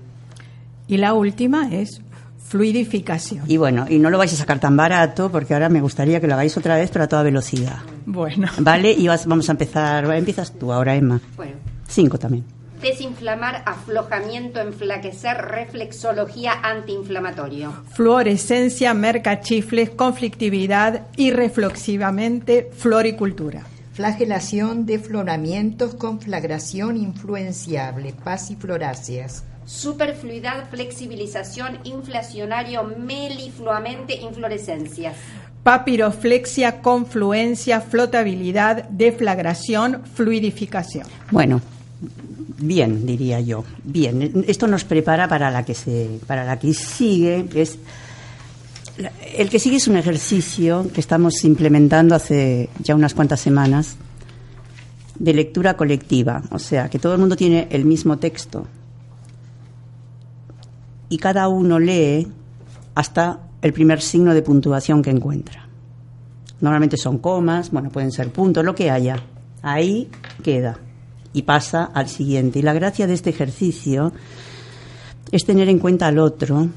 [0.89, 2.01] Y la última es
[2.39, 3.43] fluidificación.
[3.49, 6.27] Y bueno, y no lo vais a sacar tan barato porque ahora me gustaría que
[6.29, 7.79] lo hagáis otra vez, pero a toda velocidad.
[8.07, 8.93] Bueno, ¿Vale?
[8.93, 10.05] Y vas- vamos a empezar.
[10.15, 11.21] Empiezas tú ahora, Emma.
[11.37, 11.55] Bueno,
[11.89, 12.45] Cinco también.
[12.81, 17.73] Desinflamar, aflojamiento, enflaquecer, reflexología, antiinflamatorio.
[17.95, 23.65] fluorescencia, mercachifles, conflictividad y reflexivamente floricultura.
[23.93, 29.45] Flagelación, defloramientos, conflagración influenciable, pasifloráceas.
[29.65, 35.17] Superfluidad, flexibilización, inflacionario, melifluamente, inflorescencias.
[35.62, 41.07] Papiroflexia, confluencia, flotabilidad, deflagración, fluidificación.
[41.33, 41.61] Bueno,
[42.59, 43.64] bien, diría yo.
[43.85, 44.45] Bien.
[44.47, 47.47] Esto nos prepara para la que se, para la que sigue.
[47.55, 47.79] Es
[49.37, 53.97] el que sigue es un ejercicio que estamos implementando hace ya unas cuantas semanas
[55.19, 58.66] de lectura colectiva, o sea, que todo el mundo tiene el mismo texto
[61.09, 62.27] y cada uno lee
[62.95, 65.69] hasta el primer signo de puntuación que encuentra.
[66.61, 69.23] Normalmente son comas, bueno, pueden ser puntos, lo que haya.
[69.62, 70.09] Ahí
[70.42, 70.79] queda
[71.37, 72.61] y pasa al siguiente.
[72.61, 74.11] Y la gracia de este ejercicio
[75.31, 76.70] es tener en cuenta al otro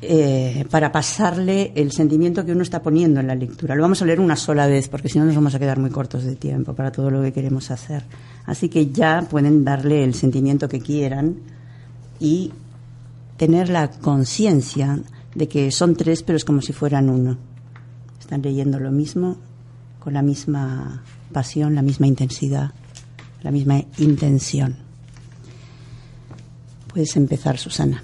[0.00, 3.76] eh, para pasarle el sentimiento que uno está poniendo en la lectura.
[3.76, 5.90] Lo vamos a leer una sola vez, porque si no nos vamos a quedar muy
[5.90, 8.02] cortos de tiempo para todo lo que queremos hacer.
[8.44, 11.36] Así que ya pueden darle el sentimiento que quieran
[12.18, 12.50] y
[13.36, 14.98] tener la conciencia
[15.36, 17.38] de que son tres, pero es como si fueran uno.
[18.18, 19.36] Están leyendo lo mismo,
[20.00, 22.72] con la misma pasión, la misma intensidad,
[23.42, 24.76] la misma intención.
[26.92, 28.02] Puedes empezar, Susana.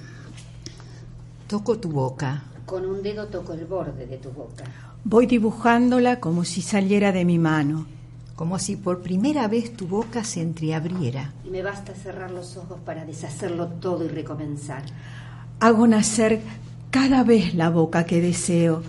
[1.46, 2.42] Toco tu boca.
[2.64, 4.64] Con un dedo toco el borde de tu boca.
[5.04, 7.86] Voy dibujándola como si saliera de mi mano.
[8.36, 11.32] Como si por primera vez tu boca se entreabriera.
[11.44, 14.82] Y me basta cerrar los ojos para deshacerlo todo y recomenzar.
[15.60, 16.40] Hago nacer
[16.90, 18.82] cada vez la boca que deseo.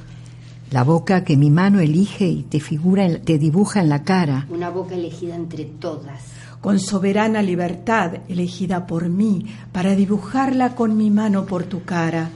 [0.71, 4.45] La boca que mi mano elige y te figura, te dibuja en la cara.
[4.49, 6.21] Una boca elegida entre todas.
[6.61, 12.29] Con soberana libertad elegida por mí para dibujarla con mi mano por tu cara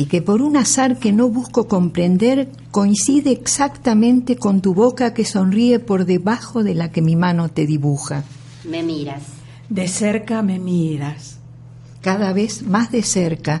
[0.00, 5.26] y que por un azar que no busco comprender coincide exactamente con tu boca que
[5.26, 8.24] sonríe por debajo de la que mi mano te dibuja.
[8.64, 9.22] Me miras.
[9.68, 11.36] De cerca me miras.
[12.00, 13.60] Cada vez más de cerca.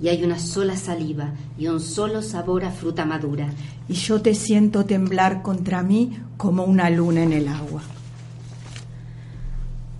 [0.00, 3.48] y hay una sola saliva y un solo sabor a fruta madura.
[3.88, 7.82] Y yo te siento temblar contra mí como una luna en el agua.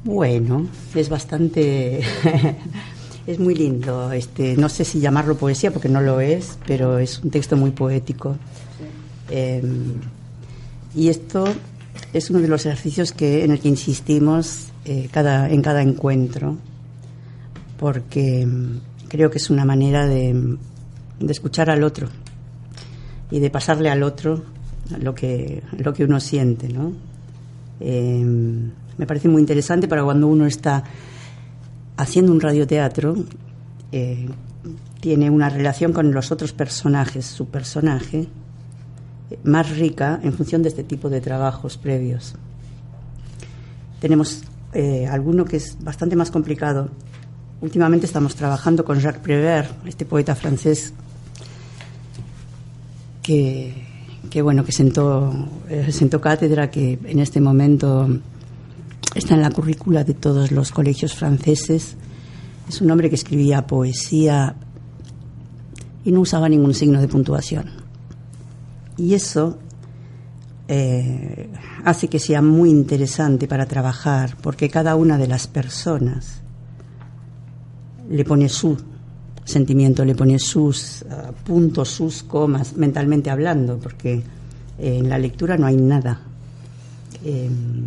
[0.04, 2.00] Bueno, es bastante...
[3.26, 4.12] es muy lindo.
[4.12, 7.72] Este, no sé si llamarlo poesía porque no lo es, pero es un texto muy
[7.72, 8.36] poético.
[9.30, 9.94] Em,
[10.94, 11.44] y esto
[12.12, 16.56] es uno de los ejercicios que, en el que insistimos eh, cada, en cada encuentro,
[17.78, 18.48] porque
[19.08, 20.56] creo que es una manera de,
[21.28, 22.08] escuchar al otro
[23.30, 24.44] y de pasarle al otro
[25.00, 26.92] lo que, lo que uno siente, ¿no?
[27.80, 30.84] Em, me parece muy interesante para cuando uno está
[31.96, 33.16] haciendo un radioteatro,
[33.92, 34.28] eh,
[35.00, 38.28] tiene una relación con los otros personajes, su personaje,
[39.44, 42.34] más rica en función de este tipo de trabajos previos.
[44.00, 44.42] Tenemos
[44.72, 46.90] eh, alguno que es bastante más complicado
[47.60, 50.92] Últimamente estamos trabajando con Jacques Prévert, este poeta francés
[53.22, 53.74] que,
[54.42, 55.32] bueno, que sentó,
[55.68, 58.08] eh, sentó cátedra, que en este momento
[59.14, 61.96] está en la currícula de todos los colegios franceses.
[62.68, 64.54] Es un hombre que escribía poesía
[66.04, 67.70] y no usaba ningún signo de puntuación.
[68.96, 69.58] Y eso
[70.68, 71.50] eh,
[71.84, 76.42] hace que sea muy interesante para trabajar, porque cada una de las personas
[78.10, 78.76] le pone su
[79.44, 84.14] sentimiento, le pone sus ah, puntos, sus comas, mentalmente hablando, porque
[84.78, 86.20] eh, en la lectura no hay nada.
[87.24, 87.86] Em,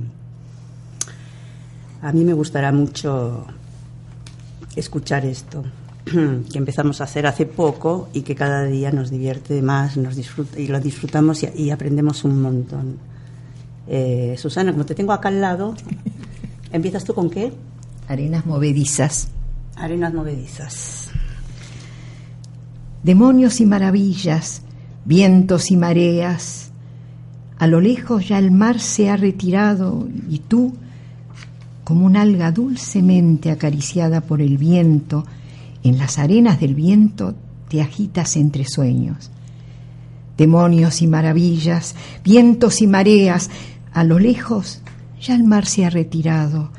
[2.02, 3.46] a mí me gustará mucho
[4.76, 5.64] escuchar esto
[6.06, 10.60] que empezamos a hacer hace poco y que cada día nos divierte más, nos disfruta
[10.60, 12.98] y lo disfrutamos y, aprendemos un montón.
[13.88, 15.76] Eh, Susana, como te tengo acá al lado,
[16.72, 17.54] ¿empiezas tú con qué?
[18.08, 19.30] Arenas movedizas.
[19.76, 21.10] Arenas movedizas.
[23.04, 24.62] Demonios y maravillas,
[25.06, 26.72] vientos y mareas.
[27.58, 30.74] A lo lejos ya el mar se ha retirado y tú,
[31.84, 35.26] como un alga dulcemente acariciada por el viento,
[35.84, 37.34] en las arenas del viento
[37.70, 39.32] te agitas entre sueños.
[40.38, 43.50] Demonios y maravillas, vientos y mareas,
[43.94, 44.82] a lo lejos
[45.20, 46.72] ya el mar se ha retirado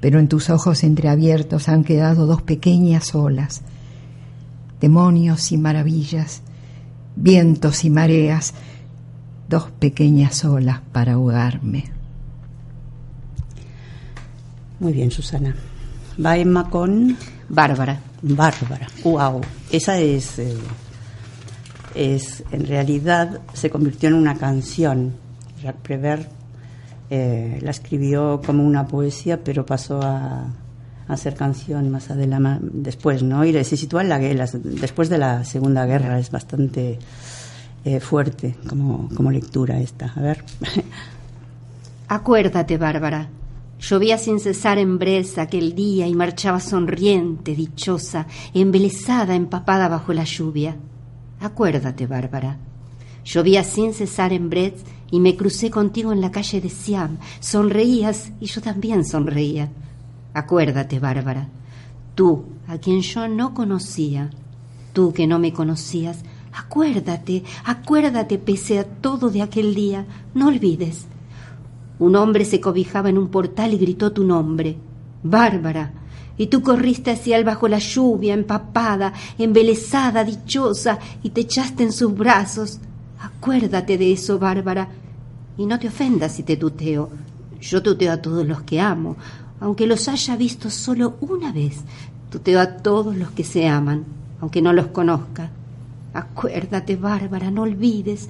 [0.00, 3.62] pero en tus ojos entreabiertos han quedado dos pequeñas olas,
[4.80, 6.42] demonios y maravillas,
[7.16, 8.54] vientos y mareas,
[9.48, 11.84] dos pequeñas olas para ahogarme.
[14.78, 15.54] Muy bien, Susana.
[16.24, 17.16] Va Emma con
[17.48, 18.00] Bárbara.
[18.22, 18.88] Bárbara.
[19.04, 19.40] Wow.
[19.70, 20.56] Esa es, eh,
[21.94, 25.14] es, en realidad, se convirtió en una canción.
[25.62, 26.28] Jacques Prévert
[27.10, 30.52] eh, la escribió como una poesía, pero pasó a,
[31.08, 33.44] a ser canción más adelante, después, ¿no?
[33.44, 36.18] Y se sitúa en la, después de la Segunda Guerra.
[36.18, 36.98] Es bastante
[37.84, 40.12] eh, fuerte como, como lectura esta.
[40.16, 40.44] A ver.
[42.08, 43.28] Acuérdate, Bárbara.
[43.78, 50.24] Llovía sin cesar en Brest aquel día y marchaba sonriente, dichosa, embelesada, empapada bajo la
[50.24, 50.76] lluvia.
[51.40, 52.56] Acuérdate, Bárbara.
[53.24, 57.18] Llovía sin cesar en Brest y me crucé contigo en la calle de Siam.
[57.40, 59.70] Sonreías y yo también sonreía.
[60.34, 61.48] Acuérdate, Bárbara.
[62.14, 64.30] Tú, a quien yo no conocía,
[64.92, 66.18] tú que no me conocías,
[66.52, 71.06] acuérdate, acuérdate pese a todo de aquel día, no olvides.
[71.98, 74.76] Un hombre se cobijaba en un portal y gritó tu nombre,
[75.22, 75.92] Bárbara,
[76.38, 81.92] y tú corriste hacia él bajo la lluvia, empapada, embelesada, dichosa, y te echaste en
[81.92, 82.80] sus brazos.
[83.20, 84.88] Acuérdate de eso, Bárbara,
[85.56, 87.10] y no te ofendas si te tuteo.
[87.60, 89.16] Yo tuteo a todos los que amo,
[89.60, 91.78] aunque los haya visto solo una vez.
[92.30, 94.04] Tuteo a todos los que se aman,
[94.40, 95.50] aunque no los conozca.
[96.12, 98.28] Acuérdate, Bárbara, no olvides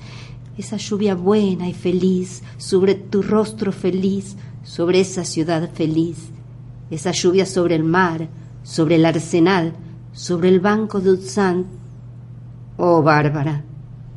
[0.58, 6.16] esa lluvia buena y feliz sobre tu rostro feliz, sobre esa ciudad feliz,
[6.90, 8.28] esa lluvia sobre el mar,
[8.62, 9.74] sobre el arsenal,
[10.12, 11.66] sobre el banco de Utzán.
[12.76, 13.64] Oh, Bárbara,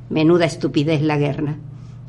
[0.09, 1.55] menuda estupidez la guerra.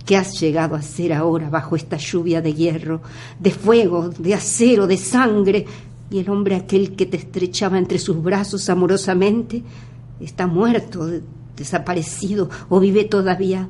[0.05, 3.01] ¿Qué has llegado a ser ahora bajo esta lluvia de hierro,
[3.39, 5.67] de fuego, de acero, de sangre?
[6.11, 9.63] Y el hombre aquel que te estrechaba entre sus brazos amorosamente
[10.19, 11.09] está muerto,
[11.57, 13.69] desaparecido o vive todavía.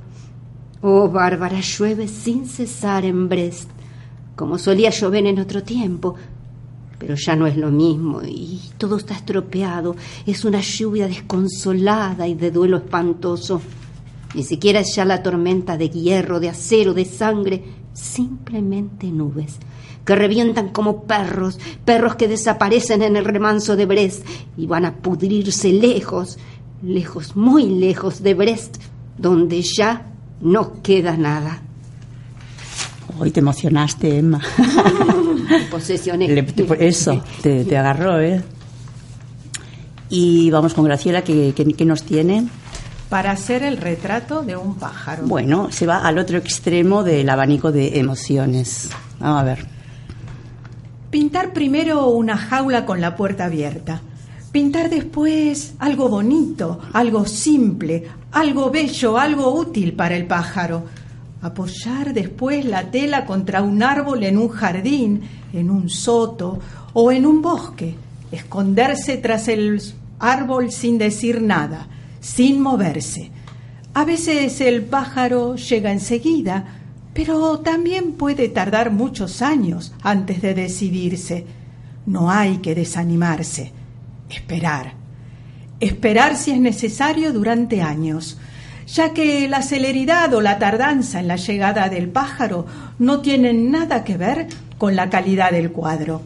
[0.80, 3.68] Oh, Bárbara, llueve sin cesar en Brest,
[4.34, 6.14] como solía llover en otro tiempo,
[6.98, 9.96] pero ya no es lo mismo y todo está estropeado.
[10.26, 13.60] Es una lluvia desconsolada y de duelo espantoso.
[14.34, 19.58] Ni siquiera es ya la tormenta de hierro, de acero, de sangre, simplemente nubes
[20.04, 24.26] que revientan como perros, perros que desaparecen en el remanso de Brest
[24.56, 26.38] y van a pudrirse lejos,
[26.82, 28.78] lejos, muy lejos de Brest,
[29.18, 30.06] donde ya
[30.40, 31.62] no queda nada.
[33.18, 34.40] Hoy te emocionaste, Emma.
[35.70, 36.30] Posesiones.
[36.78, 38.42] eso, te, agarró, ¿eh?
[40.08, 42.48] Y vamos con Graciela, que, nos tiene.
[43.10, 45.26] Para hacer el retrato de un pájaro.
[45.26, 48.88] Bueno, se va al otro extremo del abanico de emociones.
[49.18, 49.66] Vamos a ver.
[51.10, 54.00] Pintar primero una jaula con la puerta abierta.
[54.52, 60.84] Pintar después algo bonito, algo simple, algo bello, algo útil para el pájaro.
[61.42, 66.60] Apoyar después la tela contra un árbol en un jardín, en un soto
[66.92, 67.96] o en un bosque.
[68.30, 69.82] Esconderse tras el
[70.20, 71.88] árbol sin decir nada,
[72.20, 73.30] sin moverse.
[73.94, 76.64] A veces el pájaro llega enseguida,
[77.12, 81.46] pero también puede tardar muchos años antes de decidirse.
[82.06, 83.72] No hay que desanimarse
[84.28, 84.92] esperar.
[85.80, 88.38] Esperar si es necesario durante años,
[88.86, 92.66] ya que la celeridad o la tardanza en la llegada del pájaro
[92.98, 94.48] no tienen nada que ver
[94.78, 96.22] con la calidad del cuadro.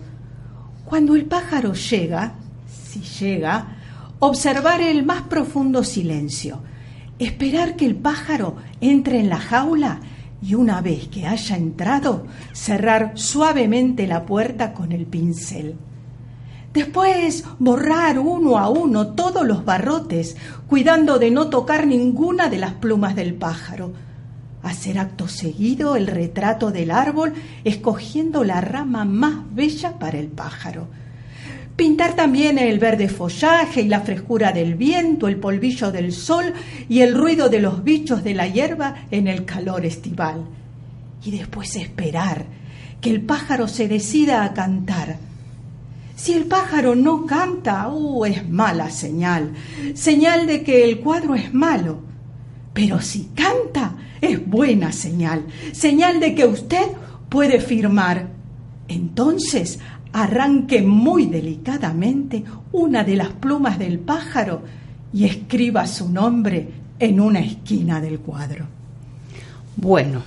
[0.84, 2.34] Cuando el pájaro llega,
[2.66, 3.78] si llega,
[4.18, 6.60] observar el más profundo silencio,
[7.18, 10.00] esperar que el pájaro entre en la jaula
[10.42, 15.76] y una vez que haya entrado, cerrar suavemente la puerta con el pincel.
[16.74, 20.36] Después borrar uno a uno todos los barrotes,
[20.66, 23.92] cuidando de no tocar ninguna de las plumas del pájaro.
[24.62, 30.88] Hacer acto seguido el retrato del árbol, escogiendo la rama más bella para el pájaro.
[31.76, 36.52] Pintar también el verde follaje y la frescura del viento, el polvillo del sol
[36.88, 40.44] y el ruido de los bichos de la hierba en el calor estival.
[41.24, 42.44] Y después esperar
[43.00, 45.16] que el pájaro se decida a cantar
[46.16, 49.52] si el pájaro no canta, uh, es mala señal,
[49.94, 51.98] señal de que el cuadro es malo.
[52.72, 56.86] Pero si canta, es buena señal, señal de que usted
[57.28, 58.28] puede firmar.
[58.86, 59.80] Entonces,
[60.14, 64.62] arranque muy delicadamente una de las plumas del pájaro
[65.12, 66.68] y escriba su nombre
[67.00, 68.64] en una esquina del cuadro.
[69.76, 70.22] Bueno,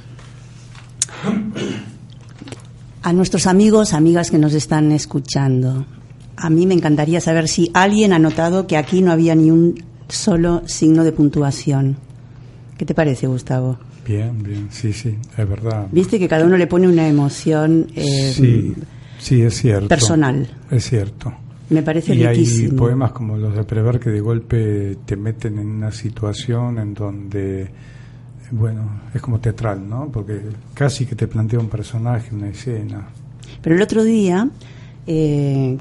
[3.02, 5.86] a nuestros amigos, amigas que nos están escuchando,
[6.36, 9.82] a mí me encantaría saber si alguien ha notado que aquí no había ni un
[10.10, 11.96] solo signo de puntuación.
[12.78, 13.78] ¿Qué te parece, Gustavo?
[14.06, 15.88] Bien, bien, sí, sí, es verdad.
[15.94, 18.76] Viste que cada uno le pone una emoción eh, sí,
[19.28, 19.88] sí, es cierto.
[19.88, 20.48] personal.
[20.72, 21.34] Es cierto.
[21.70, 22.72] Me parece y riquísimo.
[22.72, 26.94] hay poemas como los de Prever que de golpe te meten en una situación en
[26.94, 27.68] donde,
[28.52, 30.10] bueno, es como teatral, ¿no?
[30.12, 30.42] Porque
[30.74, 33.10] casi que te plantea un personaje, una escena.
[33.62, 34.50] Pero el otro día,
[35.06, 35.78] eh,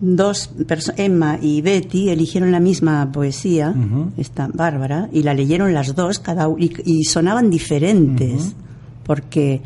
[0.00, 0.50] dos
[0.96, 3.74] Emma y Betty eligieron la misma poesía,
[4.18, 8.54] esta Bárbara, y la leyeron las dos, cada y sonaban diferentes,
[9.04, 9.62] porque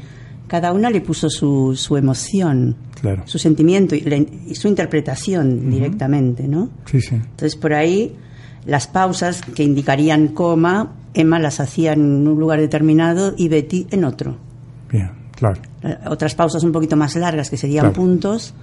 [0.46, 3.22] cada una le puso su, su emoción, Claro.
[3.26, 6.70] su sentimiento y, la in- y su interpretación directamente, ¿no?
[6.86, 7.14] Sí, sí.
[7.16, 8.14] Entonces por ahí
[8.66, 14.04] las pausas que indicarían coma, Emma las hacía en un lugar determinado y Betty en
[14.04, 14.36] otro.
[14.90, 15.60] Bien, claro.
[15.82, 17.94] Eh, Otras pausas un poquito más largas que serían Claro.
[17.94, 18.54] puntos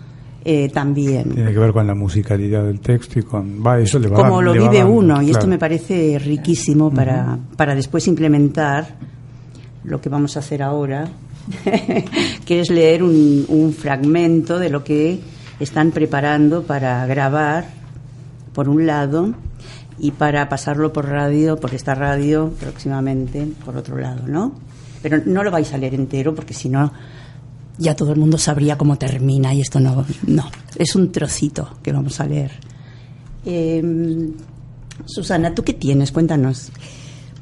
[0.44, 1.30] eh, también.
[1.30, 3.64] Tiene que ver con la musicalidad del texto y con.
[3.66, 6.18] Va, eso le va Como lo le va vive dando, uno, y esto me parece
[6.18, 8.96] riquísimo para, para después implementar
[9.84, 11.08] lo que vamos a hacer ahora,
[12.46, 15.20] que es leer un, un fragmento de lo que
[15.60, 17.66] están preparando para grabar,
[18.54, 19.34] por un lado,
[20.00, 24.54] y para pasarlo por radio, por esta radio próximamente, por otro lado, ¿no?
[25.02, 26.92] Pero no lo vais a leer entero porque si no
[27.78, 31.92] ya todo el mundo sabría cómo termina y esto no, no, es un trocito que
[31.92, 32.52] vamos a leer.
[33.46, 34.32] Eh,
[35.06, 36.12] Susana, ¿tú qué tienes?
[36.12, 36.72] Cuéntanos.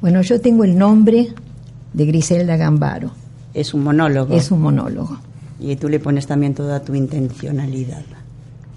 [0.00, 1.28] Bueno, yo tengo el nombre
[1.92, 3.12] de Griselda Gambaro.
[3.54, 4.34] Es un monólogo.
[4.34, 5.18] Es un monólogo.
[5.58, 8.02] Y tú le pones también toda tu intencionalidad.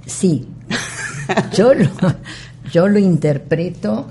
[0.06, 0.48] Sí.
[1.56, 1.88] Yo lo,
[2.72, 4.08] yo lo interpreto,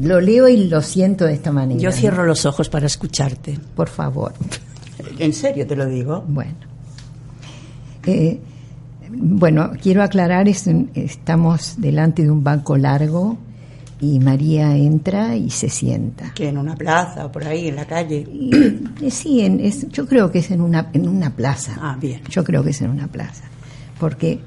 [0.00, 1.80] lo leo y lo siento de esta manera.
[1.80, 1.96] Yo ¿no?
[1.96, 3.58] cierro los ojos para escucharte.
[3.76, 4.32] Por favor.
[5.18, 6.24] En serio te lo digo.
[6.26, 6.56] Bueno.
[8.04, 8.40] Eh,
[9.10, 13.38] bueno, quiero aclarar, es estamos delante de un banco largo
[14.00, 16.32] y María entra y se sienta.
[16.34, 18.26] Que en una plaza o por ahí, en la calle.
[18.30, 18.50] Y,
[19.04, 21.76] eh, sí, en- es- yo creo que es en una, en una plaza.
[21.80, 22.20] Ah, bien.
[22.28, 23.44] Yo creo que es en una plaza.
[23.98, 24.38] Porque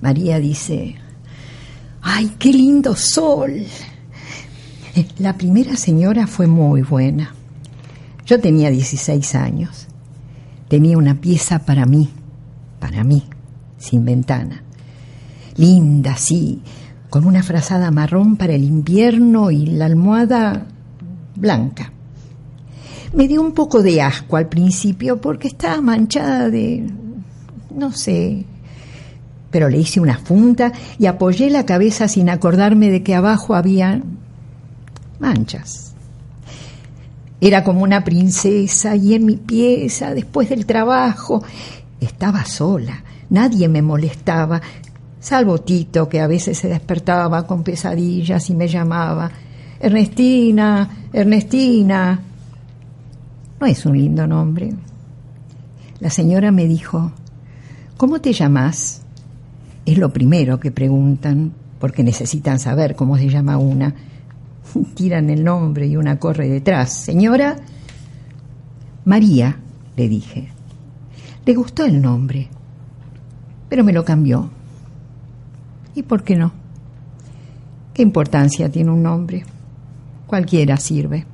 [0.00, 0.94] María dice,
[2.02, 3.64] ¡ay, qué lindo sol!
[5.18, 7.34] La primera señora fue muy buena.
[8.24, 9.86] Yo tenía 16 años.
[10.68, 12.08] Tenía una pieza para mí,
[12.80, 13.24] para mí,
[13.78, 14.62] sin ventana.
[15.56, 16.60] Linda, sí,
[17.10, 20.66] con una frazada marrón para el invierno y la almohada
[21.34, 21.92] blanca.
[23.12, 26.90] Me dio un poco de asco al principio porque estaba manchada de,
[27.74, 28.44] no sé,
[29.50, 34.02] pero le hice una funda y apoyé la cabeza sin acordarme de que abajo había
[35.18, 35.94] manchas.
[37.40, 41.44] Era como una princesa y en mi pieza, después del trabajo,
[42.00, 44.60] estaba sola, nadie me molestaba,
[45.26, 49.28] salvo Tito, que a veces se despertaba con pesadillas y me llamaba,
[49.80, 52.20] Ernestina, Ernestina.
[53.58, 54.72] No es un lindo nombre.
[55.98, 57.10] La señora me dijo,
[57.96, 59.02] ¿cómo te llamas?
[59.84, 63.96] Es lo primero que preguntan, porque necesitan saber cómo se llama una.
[64.94, 66.92] Tiran el nombre y una corre detrás.
[66.92, 67.56] Señora,
[69.04, 69.58] María,
[69.96, 70.52] le dije.
[71.44, 72.48] Le gustó el nombre,
[73.68, 74.50] pero me lo cambió.
[75.96, 76.52] ¿Y por qué no?
[77.94, 79.44] ¿Qué importancia tiene un nombre?
[80.26, 81.24] Cualquiera sirve.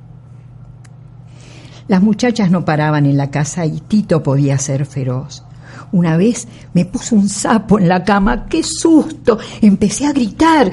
[1.89, 5.43] Las muchachas no paraban en la casa y Tito podía ser feroz.
[5.91, 9.37] Una vez me puso un sapo en la cama, ¡qué susto!
[9.61, 10.71] Empecé a gritar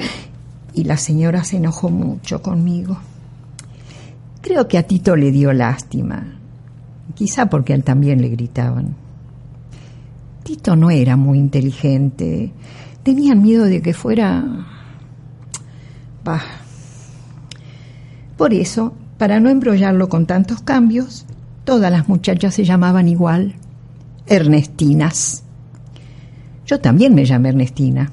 [0.73, 2.97] y la señora se enojó mucho conmigo.
[4.41, 6.37] Creo que a Tito le dio lástima,
[7.13, 8.95] quizá porque a él también le gritaban.
[10.43, 12.53] Tito no era muy inteligente,
[13.03, 14.43] tenían miedo de que fuera...
[16.23, 16.41] Bah.
[18.37, 21.25] Por eso, para no embrollarlo con tantos cambios,
[21.63, 23.55] todas las muchachas se llamaban igual,
[24.27, 25.43] Ernestinas.
[26.65, 28.11] Yo también me llamé Ernestina.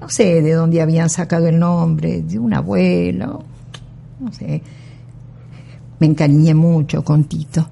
[0.00, 3.44] No sé de dónde habían sacado el nombre, de un abuelo,
[4.20, 4.62] no sé.
[5.98, 7.68] Me encariñé mucho con Tito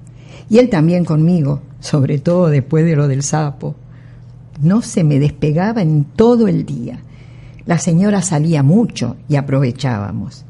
[0.49, 3.75] y él también conmigo, sobre todo después de lo del sapo.
[4.61, 6.99] No se me despegaba en todo el día.
[7.65, 10.45] La señora salía mucho y aprovechábamos.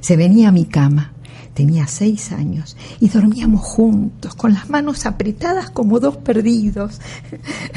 [0.00, 1.12] Se venía a mi cama,
[1.54, 7.00] tenía seis años, y dormíamos juntos, con las manos apretadas como dos perdidos.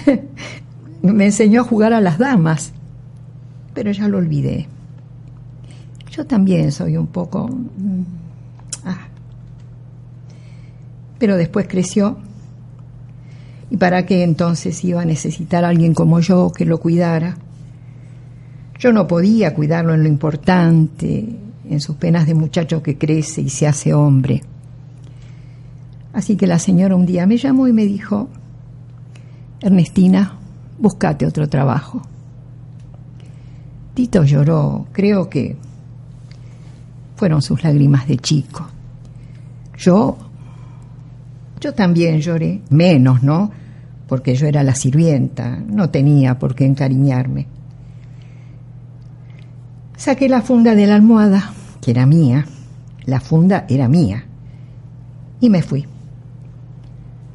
[1.01, 2.71] me enseñó a jugar a las damas,
[3.73, 4.67] pero ya lo olvidé.
[6.11, 7.47] Yo también soy un poco...
[7.47, 8.03] mm,
[8.85, 9.07] ah.
[11.17, 12.17] Pero después creció.
[13.71, 17.37] ¿Y para qué entonces iba a necesitar a alguien como yo que lo cuidara?
[18.79, 21.35] Yo no podía cuidarlo en lo importante,
[21.69, 24.41] en sus penas de muchacho que crece y se hace hombre.
[26.13, 28.29] Así que la señora un día me llamó y me dijo,
[29.61, 30.37] Ernestina,
[30.79, 32.01] búscate otro trabajo.
[33.93, 35.57] Tito lloró, creo que
[37.17, 38.65] fueron sus lágrimas de chico.
[39.77, 40.17] Yo,
[41.59, 43.51] yo también lloré, menos, ¿no?
[44.07, 47.47] Porque yo era la sirvienta, no tenía por qué encariñarme.
[49.97, 52.45] Saqué la funda de la almohada, que era mía,
[53.05, 54.23] la funda era mía,
[55.41, 55.85] y me fui.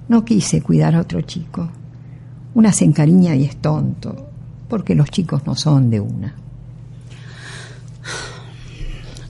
[0.09, 1.69] No quise cuidar a otro chico.
[2.55, 4.31] Una se encariña y es tonto,
[4.69, 6.35] porque los chicos no son de una.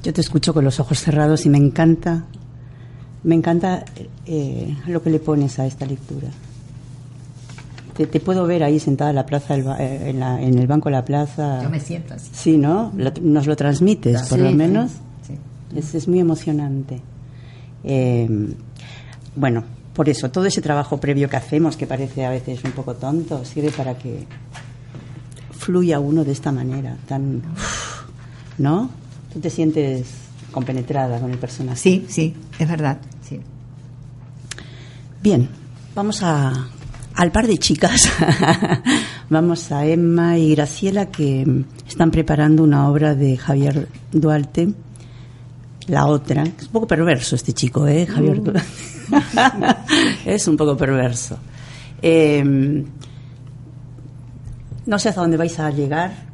[0.02, 2.24] Yo te escucho con los ojos cerrados y me encanta,
[3.24, 3.84] me encanta
[4.26, 6.28] eh, lo que le pones a esta lectura.
[7.96, 11.62] Te, puedo ver ahí sentada en la plaza, eh, en, el banco de la plaza.
[11.62, 12.28] Yo me siento así.
[12.32, 12.92] Sí, ¿no?
[13.22, 14.92] nos lo transmites, por lo menos.
[15.74, 17.00] Es, es, muy emocionante.
[17.84, 18.28] Eh,
[19.36, 19.64] bueno,
[19.94, 23.44] por eso, todo ese trabajo previo que hacemos, que parece a veces un poco tonto,
[23.44, 24.26] sirve para que
[25.52, 27.42] fluya uno de esta manera, tan.
[28.58, 28.90] ¿No?
[29.32, 30.06] Tú te sientes
[30.50, 31.78] compenetrada con el personaje.
[31.78, 32.98] Sí, sí, es verdad.
[35.24, 35.48] Bien,
[35.94, 36.52] vamos a,
[37.14, 38.12] al par de chicas.
[39.30, 44.74] vamos a Emma y Graciela que están preparando una obra de Javier Duarte.
[45.86, 48.04] La otra, es un poco perverso este chico, ¿eh?
[48.04, 48.42] Javier uh.
[48.42, 48.68] Duarte.
[50.26, 51.38] es un poco perverso.
[52.02, 52.84] Em,
[54.84, 56.33] no sé hasta dónde vais a llegar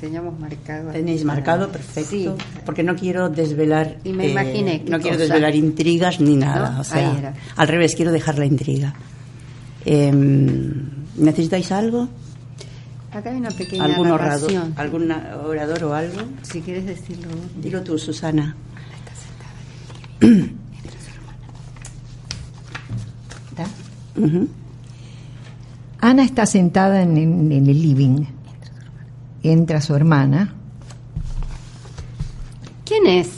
[0.00, 0.90] teníamos marcado.
[0.90, 2.36] Tenéis marcado, perfecto.
[2.64, 3.98] Porque no quiero desvelar.
[4.04, 4.82] Y me eh, imaginé.
[4.88, 6.80] No quiero desvelar intrigas ni nada.
[6.80, 8.94] O sea, al revés, quiero dejar la intriga.
[9.84, 12.08] Em, ¿Necesitáis algo?
[13.12, 16.20] Acá hay una pequeña ¿Algún orador, ¿Algún orador o algo?
[16.42, 17.28] Si quieres decirlo.
[17.60, 18.54] Dilo tú, Susana.
[26.00, 28.37] Ana está sentada en, en el living
[29.42, 30.54] entra su hermana.
[32.84, 33.30] ¿Quién es?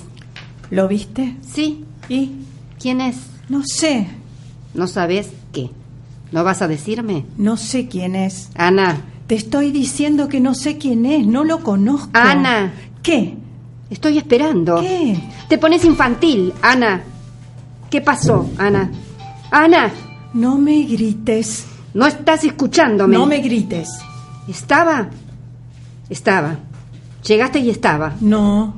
[0.70, 1.36] ¿Lo viste?
[1.42, 1.84] Sí.
[2.09, 2.32] ¿Y?
[2.78, 3.16] ¿Quién es?
[3.48, 4.07] No sé.
[4.74, 5.70] ¿No sabes qué?
[6.32, 7.26] ¿No vas a decirme?
[7.36, 8.51] No sé quién es.
[8.55, 9.01] Ana.
[9.26, 12.11] Te estoy diciendo que no sé quién es, no lo conozco.
[12.14, 12.72] Ana.
[13.03, 13.34] ¿Qué?
[13.90, 14.80] Estoy esperando.
[14.80, 15.16] ¿Qué?
[15.48, 17.03] Te pones infantil, Ana.
[17.90, 18.90] ¿Qué pasó, Ana?
[19.51, 19.90] Ana.
[20.32, 21.66] No me grites.
[21.92, 23.16] No estás escuchándome.
[23.16, 23.88] No me grites.
[24.46, 25.11] Estaba
[26.11, 26.58] estaba.
[27.26, 28.14] Llegaste y estaba.
[28.20, 28.74] No.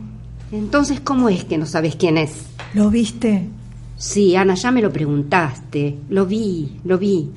[0.53, 2.47] Entonces, ¿cómo es que no sabes quién es?
[2.75, 3.49] ¿Lo viste?
[3.97, 5.99] Sí, Ana, ya me lo preguntaste.
[6.11, 7.31] Lo vi, lo vi.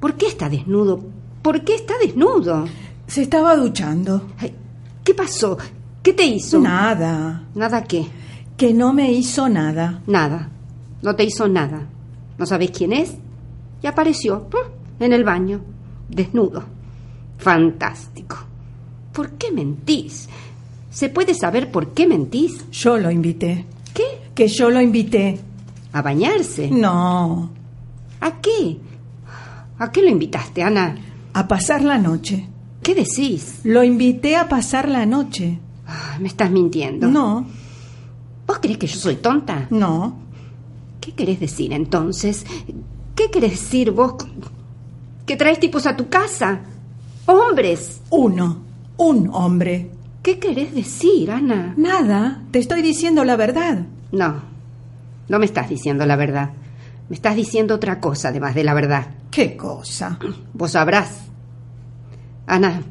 [0.00, 1.04] ¿Por qué está desnudo?
[1.42, 2.66] ¿Por qué está desnudo?
[3.06, 4.28] Se estaba duchando.
[5.04, 5.58] ¿Qué pasó?
[6.02, 6.60] ¿Qué te hizo?
[6.60, 7.44] Nada.
[7.54, 8.06] ¿Nada qué?
[8.56, 10.00] Que no me hizo nada.
[10.06, 10.48] Nada.
[11.02, 11.86] No te hizo nada.
[12.38, 13.14] ¿No sabes quién es?
[13.82, 14.48] Y apareció
[14.98, 15.60] en el baño,
[16.08, 16.64] desnudo.
[17.36, 18.36] Fantástico.
[19.14, 20.28] ¿Por qué mentís?
[20.90, 22.68] ¿Se puede saber por qué mentís?
[22.72, 23.64] Yo lo invité.
[23.94, 24.02] ¿Qué?
[24.34, 25.38] Que yo lo invité.
[25.92, 26.68] ¿A bañarse?
[26.68, 27.50] No.
[28.20, 28.78] ¿A qué?
[29.78, 30.96] ¿A qué lo invitaste, Ana?
[31.32, 32.48] A pasar la noche.
[32.82, 33.60] ¿Qué decís?
[33.62, 35.60] Lo invité a pasar la noche.
[36.18, 37.06] me estás mintiendo.
[37.06, 37.46] No.
[38.48, 39.68] ¿Vos crees que yo soy tonta?
[39.70, 40.18] No.
[41.00, 42.44] ¿Qué querés decir entonces?
[43.14, 44.14] ¿Qué querés decir vos?
[45.24, 46.62] ¿Que traes tipos a tu casa?
[47.26, 48.00] Hombres.
[48.10, 48.64] Uno
[48.96, 49.90] un hombre.
[50.22, 51.74] ¿Qué querés decir, Ana?
[51.76, 53.86] Nada, te estoy diciendo la verdad.
[54.12, 54.42] No,
[55.28, 56.50] no me estás diciendo la verdad.
[57.08, 59.06] Me estás diciendo otra cosa además de la verdad.
[59.30, 60.18] ¿Qué cosa?
[60.54, 61.24] Vos sabrás.
[62.46, 62.82] Ana,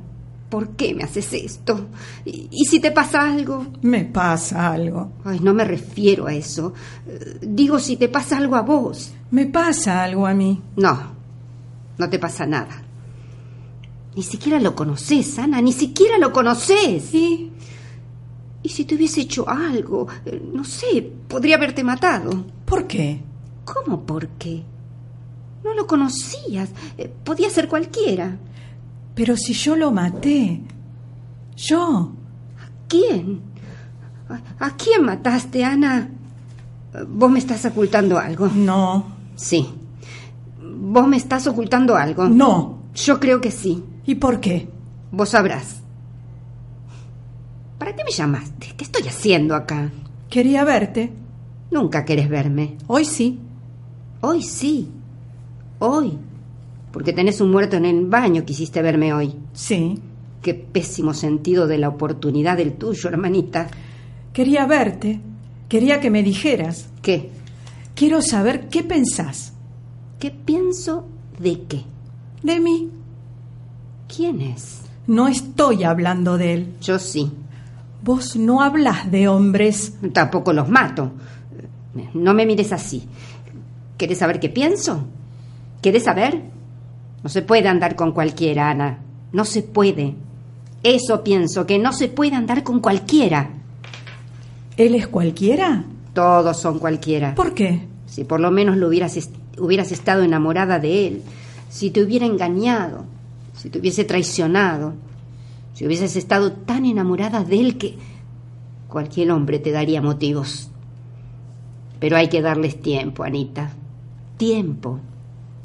[0.49, 1.87] ¿por qué me haces esto?
[2.25, 3.65] ¿Y, si te pasa algo?
[3.81, 5.13] Me pasa algo.
[5.25, 6.73] Ay, no me refiero a eso.
[7.41, 9.13] Digo si te pasa algo a vos.
[9.31, 10.61] Me pasa algo a mí.
[10.75, 10.99] No,
[11.97, 12.82] no te pasa nada.
[14.15, 17.03] Ni siquiera lo conoces, Ana, ni siquiera lo conoces.
[17.03, 17.51] Sí.
[18.61, 20.07] ¿Y si te hubiese hecho algo?
[20.25, 22.45] Eh, no sé, podría haberte matado.
[22.65, 23.21] ¿Por qué?
[23.65, 24.63] ¿Cómo por qué?
[25.63, 26.69] No lo conocías.
[26.97, 28.37] Eh, podía ser cualquiera.
[29.15, 30.61] Pero si yo lo maté.
[31.55, 32.11] Yo.
[32.59, 33.41] ¿A quién?
[34.29, 36.09] ¿A, ¿A quién mataste, Ana?
[37.07, 38.47] Vos me estás ocultando algo.
[38.47, 39.07] No.
[39.35, 39.67] Sí.
[40.61, 42.29] Vos me estás ocultando algo.
[42.29, 42.79] No.
[42.93, 43.83] Yo creo que sí.
[44.05, 44.67] ¿Y por qué?
[45.11, 45.81] Vos sabrás.
[47.77, 48.73] ¿Para qué me llamaste?
[48.77, 49.91] ¿Qué estoy haciendo acá?
[50.29, 51.11] Quería verte.
[51.71, 52.77] Nunca querés verme.
[52.87, 53.39] Hoy sí.
[54.21, 54.89] Hoy sí.
[55.79, 56.17] Hoy.
[56.91, 59.35] Porque tenés un muerto en el baño, quisiste verme hoy.
[59.53, 59.99] Sí.
[60.41, 63.67] Qué pésimo sentido de la oportunidad del tuyo, hermanita.
[64.33, 65.21] Quería verte,
[65.69, 66.89] quería que me dijeras.
[67.01, 67.31] ¿Qué?
[67.95, 69.53] Quiero saber qué pensás.
[70.19, 71.07] ¿Qué pienso
[71.39, 71.83] de qué?
[72.43, 72.89] De mí.
[74.15, 74.81] ¿Quién es?
[75.07, 76.73] No estoy hablando de él.
[76.81, 77.31] Yo sí.
[78.03, 79.93] Vos no hablas de hombres.
[80.13, 81.11] Tampoco los mato.
[82.13, 83.07] No me mires así.
[83.97, 85.05] ¿Querés saber qué pienso?
[85.81, 86.41] ¿Querés saber?
[87.23, 88.99] No se puede andar con cualquiera, Ana.
[89.31, 90.15] No se puede.
[90.83, 93.49] Eso pienso, que no se puede andar con cualquiera.
[94.75, 95.85] ¿Él es cualquiera?
[96.13, 97.35] Todos son cualquiera.
[97.35, 97.87] ¿Por qué?
[98.05, 101.21] Si por lo menos lo hubieras, est- hubieras estado enamorada de él,
[101.69, 103.05] si te hubiera engañado,
[103.53, 104.93] si te hubiese traicionado,
[105.73, 107.97] si hubieses estado tan enamorada de él que
[108.87, 110.69] cualquier hombre te daría motivos.
[111.99, 113.71] Pero hay que darles tiempo, Anita.
[114.37, 114.99] Tiempo.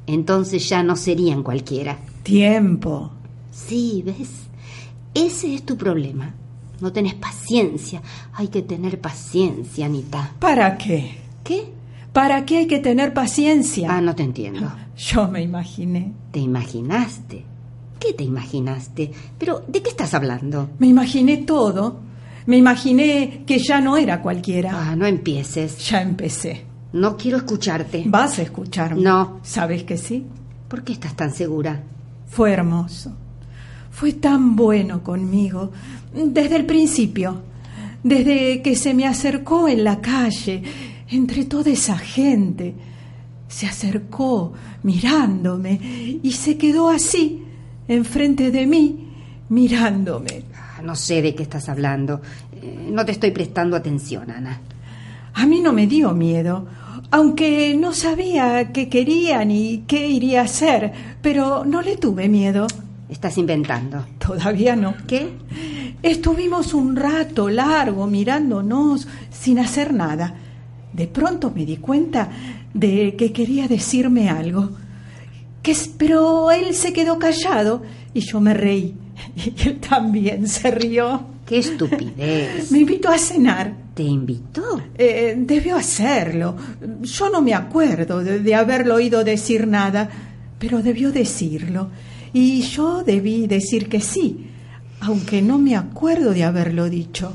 [0.06, 1.98] Entonces ya no serían cualquiera.
[2.22, 3.10] Tiempo.
[3.50, 4.30] Sí, ¿ves?
[5.14, 6.34] Ese es tu problema.
[6.80, 8.00] No tenés paciencia.
[8.34, 10.32] Hay que tener paciencia, Anita.
[10.38, 11.18] ¿Para qué?
[11.42, 11.72] ¿Qué?
[12.12, 13.88] ¿Para qué hay que tener paciencia?
[13.90, 14.72] Ah, no te entiendo.
[14.96, 16.12] Yo me imaginé.
[16.30, 17.44] ¿Te imaginaste?
[17.98, 19.10] ¿Qué te imaginaste?
[19.38, 20.70] Pero, ¿de qué estás hablando?
[20.78, 22.00] Me imaginé todo.
[22.46, 24.70] Me imaginé que ya no era cualquiera.
[24.72, 25.78] Ah, no empieces.
[25.88, 26.64] Ya empecé.
[26.92, 28.04] No quiero escucharte.
[28.06, 29.02] ¿Vas a escucharme?
[29.02, 29.40] No.
[29.42, 30.24] ¿Sabes que sí?
[30.68, 31.82] ¿Por qué estás tan segura?
[32.26, 33.12] Fue hermoso.
[33.90, 35.72] Fue tan bueno conmigo.
[36.14, 37.42] Desde el principio.
[38.02, 40.62] Desde que se me acercó en la calle,
[41.10, 42.74] entre toda esa gente.
[43.48, 47.42] Se acercó mirándome y se quedó así,
[47.88, 49.08] enfrente de mí,
[49.48, 50.42] mirándome.
[50.54, 52.20] Ah, No sé de qué estás hablando.
[52.52, 54.60] Eh, no te estoy prestando atención, Ana.
[55.34, 56.66] A mí no me dio miedo,
[57.10, 62.66] aunque no sabía qué quería ni qué iría a hacer, pero no le tuve miedo.
[63.08, 64.04] Estás inventando.
[64.18, 64.94] Todavía no.
[65.06, 65.28] ¿Qué?
[66.02, 70.34] Estuvimos un rato largo mirándonos sin hacer nada.
[70.92, 72.28] De pronto me di cuenta
[72.74, 74.70] de que quería decirme algo.
[75.68, 77.82] Que, es- pero él se quedó callado
[78.14, 78.94] y yo me reí.
[79.36, 81.26] Y él también se rió.
[81.44, 82.70] ¡Qué estupidez!
[82.72, 83.74] Me invitó a cenar.
[83.94, 84.80] ¿Te invitó?
[84.96, 86.56] Eh, debió hacerlo.
[87.02, 90.08] Yo no me acuerdo de, de haberlo oído decir nada,
[90.58, 91.88] pero debió decirlo.
[92.32, 94.46] Y yo debí decir que sí,
[95.00, 97.32] aunque no me acuerdo de haberlo dicho.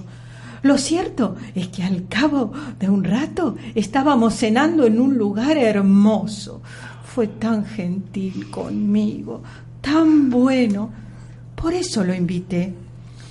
[0.64, 6.62] Lo cierto es que al cabo de un rato estábamos cenando en un lugar hermoso.
[7.14, 9.44] Fue tan gentil conmigo,
[9.82, 10.90] tan bueno.
[11.56, 12.74] Por eso lo invité.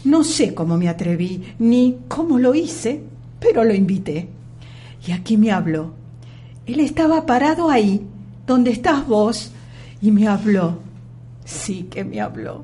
[0.05, 3.03] No sé cómo me atreví, ni cómo lo hice,
[3.41, 4.29] pero lo invité.
[5.05, 5.95] Y aquí me habló.
[6.65, 8.07] Él estaba parado ahí,
[8.47, 9.51] donde estás vos,
[10.01, 10.79] y me habló.
[11.45, 12.63] Sí que me habló.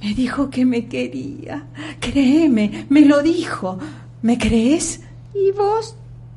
[0.00, 1.66] Me dijo que me quería.
[1.98, 3.80] Créeme, me lo dijo.
[4.22, 5.00] ¿Me crees?
[5.34, 5.96] ¿Y vos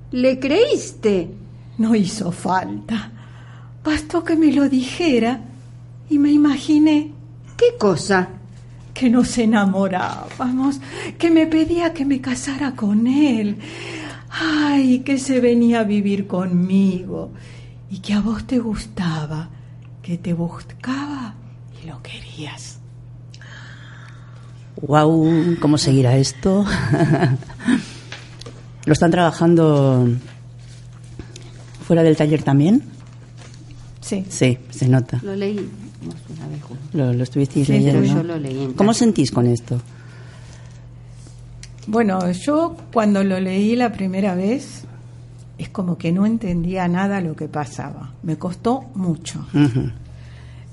[0.09, 1.29] le creíste?
[1.77, 3.12] No hizo falta.
[3.83, 5.41] Bastó que me lo dijera
[6.09, 7.11] y me imaginé
[7.57, 8.29] ¿Qué cosa?
[8.93, 10.79] que nos enamorábamos,
[11.17, 13.57] que me pedía que me casara con él.
[14.29, 17.31] Ay, que se venía a vivir conmigo
[17.89, 19.49] y que a vos te gustaba,
[20.01, 21.35] que te buscaba
[21.81, 22.79] y lo querías.
[24.81, 26.65] Wow, ¿cómo seguirá esto?
[28.85, 30.07] ¿Lo están trabajando
[31.85, 32.92] fuera del taller también?
[34.03, 34.25] Sí.
[34.29, 35.19] Sí, se nota.
[35.23, 36.87] Lo leí una vez juntos.
[36.93, 38.01] Lo, lo estuvisteis Sí, leyendo.
[38.01, 38.99] pero yo lo leí en ¿Cómo casa.
[38.99, 39.81] sentís con esto?
[41.87, 44.83] Bueno, yo cuando lo leí la primera vez
[45.57, 48.11] es como que no entendía nada lo que pasaba.
[48.23, 49.45] Me costó mucho.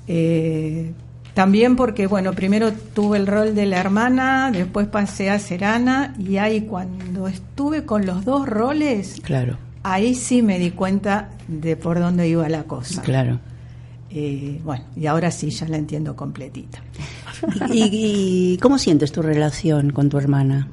[0.08, 0.92] Eh,
[1.34, 6.14] también porque, bueno, primero tuve el rol de la hermana, después pasé a ser Ana,
[6.18, 11.76] y ahí cuando estuve con los dos roles, Claro, ahí sí me di cuenta de
[11.76, 13.02] por dónde iba la cosa.
[13.02, 13.40] claro.
[14.12, 16.82] Eh, bueno, y ahora sí ya la entiendo completita.
[17.72, 20.66] ¿Y, cómo sientes tu relación con tu hermana?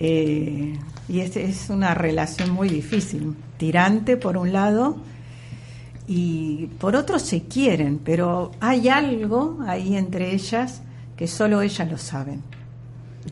[0.00, 0.72] Eh,
[1.08, 4.96] y es, es una relación muy difícil, tirante por un lado
[6.06, 10.80] y por otro se quieren, pero hay algo ahí entre ellas
[11.14, 12.42] que solo ellas lo saben.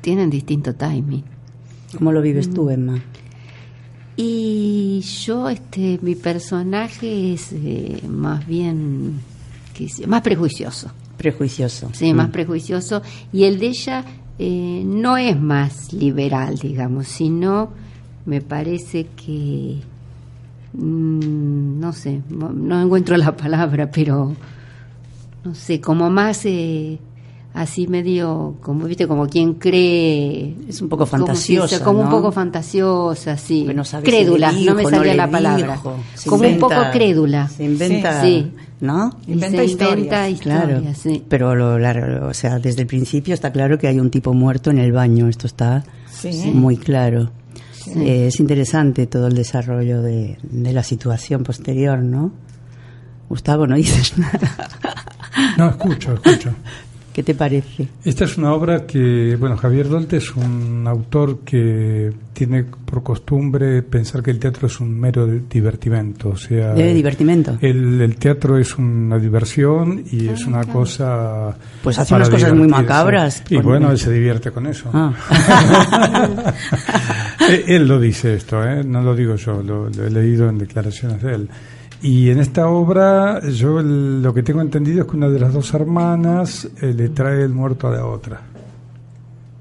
[0.02, 1.24] Tienen distinto timing.
[1.96, 3.02] ¿Cómo lo vives tú, Emma?
[4.16, 9.20] Y yo, este, mi personaje es eh, más bien,
[9.74, 10.90] qué sé, más prejuicioso.
[11.18, 11.90] Prejuicioso.
[11.92, 12.32] Sí, más Mm.
[12.32, 13.02] prejuicioso.
[13.32, 14.04] Y el de ella
[14.38, 17.70] eh, no es más liberal, digamos, sino
[18.26, 19.78] me parece que,
[20.74, 24.34] mm, no sé, no, no encuentro la palabra, pero,
[25.44, 26.98] no sé, como más eh,
[27.56, 30.54] así medio, como viste, como quien cree.
[30.68, 32.10] Es un poco como si- fantasiosa, Como un ¿no?
[32.10, 33.66] poco fantasiosa, sí.
[34.04, 35.72] Crédula, si no me salía la palabra.
[35.76, 35.96] dijo.
[36.26, 37.48] Como un poco crédula.
[37.48, 38.52] Se inventa, Sí.
[38.80, 39.10] ¿no?
[39.26, 40.30] Inventa se historias.
[40.30, 41.24] inventa Claro, sí.
[41.28, 44.70] pero lo, la- o sea, desde el principio está claro que hay un tipo muerto
[44.70, 46.50] en el baño, esto está Sí.
[46.54, 47.30] muy claro.
[47.94, 52.32] Eh, es interesante todo el desarrollo de, de la situación posterior, ¿no?
[53.28, 54.68] Gustavo, no dices nada.
[55.56, 56.50] No, escucho, escucho.
[57.16, 57.88] ¿Qué te parece?
[58.04, 63.82] Esta es una obra que, bueno, Javier Dolte es un autor que tiene por costumbre
[63.82, 67.56] pensar que el teatro es un mero divertimento, o sea, ¿De divertimento?
[67.62, 71.56] el, el teatro es una diversión y es una cosa...
[71.82, 73.42] Pues hace para unas cosas muy macabras.
[73.48, 74.90] Y bueno, él se divierte con eso.
[74.92, 75.14] Ah.
[77.48, 78.82] Eh, él lo dice esto, ¿eh?
[78.82, 81.48] no lo digo yo, lo, lo he leído en declaraciones de él.
[82.02, 85.52] Y en esta obra, yo el- lo que tengo entendido es que una de las
[85.52, 88.40] dos hermanas eh, le trae el muerto a la otra.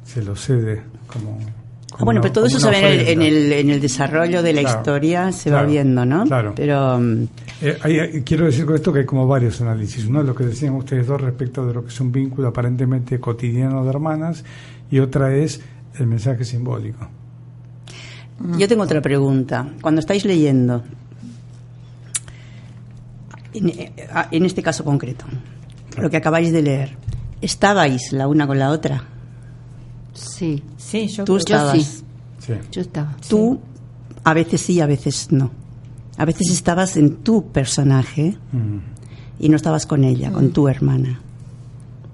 [0.03, 1.39] Se lo cede como.
[1.41, 4.51] Ah, como bueno, una- pero todo eso se ve en el, en el, desarrollo de
[4.53, 6.25] la Claro, historia, se va viendo, ¿no?
[6.25, 6.51] claro.
[6.55, 7.23] Pero mm,
[7.61, 10.05] Eh, hay- quiero decir con esto que hay como varios análisis.
[10.05, 13.17] Uno es lo que decían ustedes dos respecto de lo que es un vínculo aparentemente
[13.19, 14.43] cotidiano de hermanas,
[14.91, 15.61] y otra es
[15.97, 17.07] el mensaje simbólico.
[18.57, 19.65] yo tengo otra pregunta.
[19.81, 20.83] Cuando estáis leyendo,
[23.57, 23.91] en, eh,
[24.31, 25.25] en este caso concreto,
[25.97, 26.97] lo que acabáis de leer,
[27.41, 29.03] ¿estabais la una con la otra?
[30.13, 31.77] Sí, Sí, yo Tú creo- yo estabas.
[31.83, 32.01] sí.
[32.39, 32.53] Sí.
[32.71, 33.15] yo estaba.
[33.27, 33.59] Tú,
[34.23, 35.51] a veces sí, a veces no.
[36.17, 38.77] A veces estabas en tu personaje Mm.
[39.39, 41.19] y no estabas con ella, con tu hermana.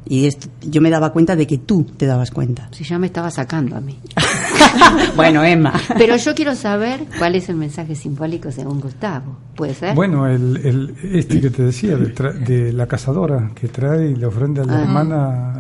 [0.08, 2.70] Y esto, yo me daba cuenta de que tú te dabas cuenta.
[2.72, 4.00] Si ya me estaba sacando a mí.
[5.16, 5.74] bueno, Emma.
[5.98, 9.38] Pero yo quiero saber cuál es el mensaje simbólico según Gustavo.
[9.56, 9.96] ¿Puede ser?
[9.96, 14.16] Bueno, el, el- este que te decía, de, tra- de la cazadora, que trae y
[14.16, 14.82] le ofrenda a la Ah.
[14.82, 15.54] hermana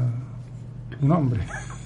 [1.01, 1.41] un hombre.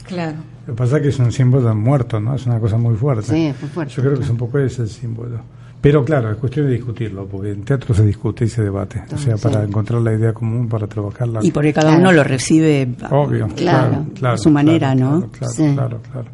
[0.06, 0.38] Claro.
[0.68, 2.36] Lo que pasa es que es un símbolo muerto, ¿no?
[2.36, 3.24] Es una cosa muy fuerte.
[3.24, 5.40] Sí, es muy fuerte, Yo creo que es un poco ese el símbolo.
[5.82, 9.04] Pero claro, es cuestión de discutirlo, porque en teatro se discute y se debate.
[9.14, 11.42] O sea, para encontrar la idea común, para trabajarla.
[11.44, 12.02] Y porque cada Claro.
[12.02, 13.56] uno lo recibe Obvio, Claro.
[13.56, 14.34] claro, claro.
[14.34, 15.20] a su manera, claro, ¿no?
[15.28, 15.74] Claro, claro, Sí.
[15.76, 16.28] claro, claro.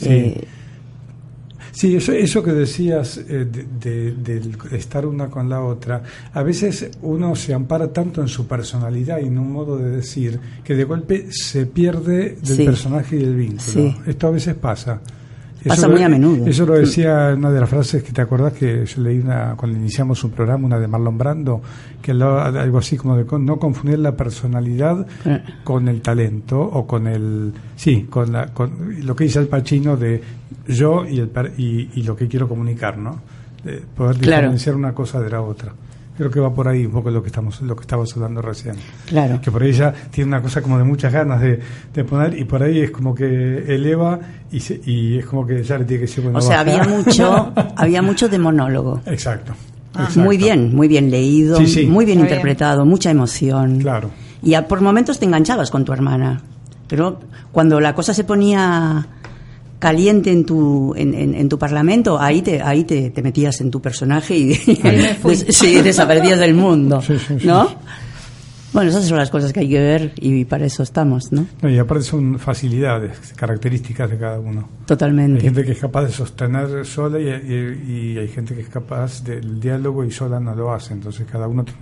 [0.00, 0.08] Sí.
[0.08, 0.44] Eh,
[1.72, 4.42] Sí, eso, eso que decías eh, de,
[4.72, 9.26] estar una con la otra, a veces uno se ampara tanto en su personalidad y
[9.28, 12.64] en un modo de decir que de golpe se pierde del Sí.
[12.64, 13.60] personaje y del vínculo.
[13.62, 13.96] Sí.
[14.06, 15.00] Esto a veces pasa.
[15.68, 16.46] Pasa lo- muy a menudo.
[16.46, 19.76] Eso lo decía una de las frases que te acordás que yo leí una, cuando
[19.78, 21.60] iniciamos un programa, una de Marlon Brando,
[22.00, 25.42] que hablaba algo así como de no confundir la personalidad Eh.
[25.64, 28.70] con el talento o con el sí con, la, con
[29.04, 30.20] lo que dice el Pacino de
[30.68, 33.20] yo y, el, y, y lo que quiero comunicar no
[33.64, 34.42] De poder Claro.
[34.42, 35.72] diferenciar una cosa de la otra
[36.20, 38.76] creo que va por ahí un poco lo que estamos lo que estabas hablando recién
[39.06, 39.40] claro.
[39.40, 41.58] que por ahí ya tiene una cosa como de muchas ganas de,
[41.92, 43.24] de poner y por ahí es como que
[43.74, 44.18] eleva
[44.52, 46.82] y, se- y es como que ya le tiene que decir bueno, O sea, baja.
[46.82, 49.00] había mucho, había mucho de monólogo.
[49.06, 49.52] exacto,
[49.94, 50.30] Muy exacto.
[50.30, 51.86] bien, muy bien leído, Sí, sí.
[51.86, 52.20] muy bien.
[52.20, 53.78] interpretado, mucha emoción.
[53.80, 54.10] claro
[54.42, 56.40] Y a- por momentos te enganchabas con tu hermana.
[56.88, 57.20] Pero
[57.52, 59.06] cuando la cosa se ponía
[59.80, 63.72] caliente en tu en, en- en tu parlamento, ahí te ahí te, te metías en
[63.72, 64.48] tu personaje y
[64.84, 65.34] me fui.
[65.34, 67.66] des- sí, desaparecías del mundo, Sí, sí, sí, ¿no?
[67.68, 67.74] sí.
[68.72, 71.44] Bueno, esas son las cosas que hay que ver y para eso estamos, ¿no?
[71.60, 75.40] No, y aparte son facilidades características de cada uno Hay Totalmente.
[75.40, 79.24] gente que es capaz de sostener sola y, y- y hay gente que es capaz
[79.24, 80.92] del diálogo y sola no lo hace.
[80.92, 81.80] Entonces cada uno tiene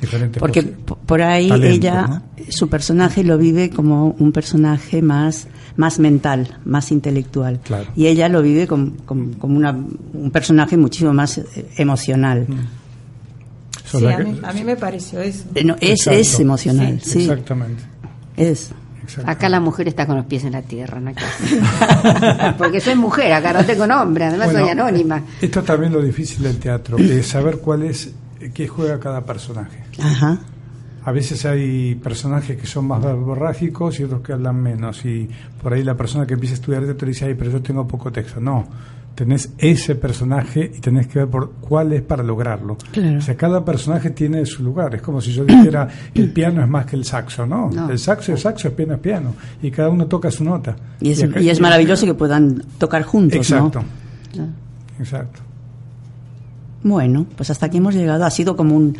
[0.00, 2.22] diferentes Porque posi- p- por ahí ella, ¿no?
[2.48, 7.60] su personaje lo vive como un personaje más, más mental, más intelectual.
[7.64, 7.86] Claro.
[7.96, 11.44] Y ella lo vive com- com- como una, un personaje muchísimo más eh,
[11.76, 12.46] emocional.
[13.84, 15.44] Sí, Sola a, mí, a mí me pareció eso.
[15.54, 16.18] Eh, no, es, Exacto.
[16.20, 17.20] es emocional, sí.
[17.22, 17.82] Exactamente.
[18.36, 18.70] Es.
[19.24, 21.12] Acá la mujer está con los pies en la tierra, no.
[22.58, 25.22] Porque soy mujer, acá no tengo nombre, además Bueno, soy anónima.
[25.40, 28.10] Esto es también lo difícil del teatro, que es saber cuál es,
[28.54, 29.82] qué juega cada personaje.
[30.02, 30.38] Ajá.
[31.04, 35.04] A veces hay personajes que son más verborrágicos y otros que hablan menos.
[35.04, 35.28] Y
[35.62, 38.10] por ahí la persona que empieza a estudiar teatro dice, ay, pero yo tengo poco
[38.10, 38.40] texto.
[38.40, 38.66] No,
[39.14, 42.76] tenés ese personaje y tenés que ver por cuál es para lograrlo.
[42.90, 43.18] Claro.
[43.18, 44.96] O sea, cada personaje tiene su lugar.
[44.96, 47.46] Es como si yo dijera, el piano es más que el saxo.
[47.46, 47.88] No, No.
[47.88, 49.32] el saxo es saxo, el piano es piano.
[49.62, 50.74] Y cada uno toca su nota.
[51.00, 53.80] Y es, acá- y es maravilloso que puedan tocar juntos, Exacto,
[54.36, 54.48] ¿no?
[54.98, 55.40] exacto.
[56.88, 58.24] Bueno, pues hasta aquí hemos llegado.
[58.24, 58.96] Ha sido como un,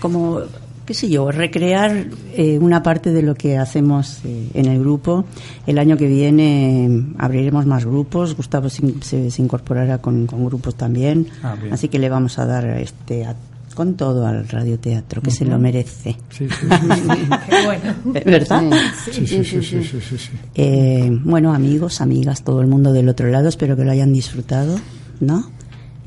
[0.00, 0.40] como,
[0.86, 5.24] qué sé yo, recrear eh, una parte de lo que hacemos eh, en el grupo.
[5.66, 8.36] El año que viene eh, abriremos más grupos.
[8.36, 11.26] Gustavo se, se- se incorporará con, con grupos también.
[11.42, 11.56] Ah.
[11.72, 13.34] Así que le vamos a dar este a,
[13.74, 16.16] con todo al radioteatro, que se lo merece.
[16.30, 16.66] Sí, sí,
[17.64, 17.94] bueno.
[18.24, 18.62] ¿Verdad?
[19.04, 20.30] sí, sí, sí, sí, sí, sí, sí.
[20.54, 24.76] Eh, bueno, amigos, amigas, todo el mundo del otro lado, espero que lo hayan disfrutado,
[25.18, 25.50] ¿no?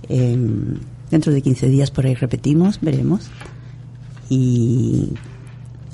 [0.09, 0.37] Eh,
[1.09, 3.29] dentro de 15 días por ahí repetimos, veremos.
[4.29, 5.13] Y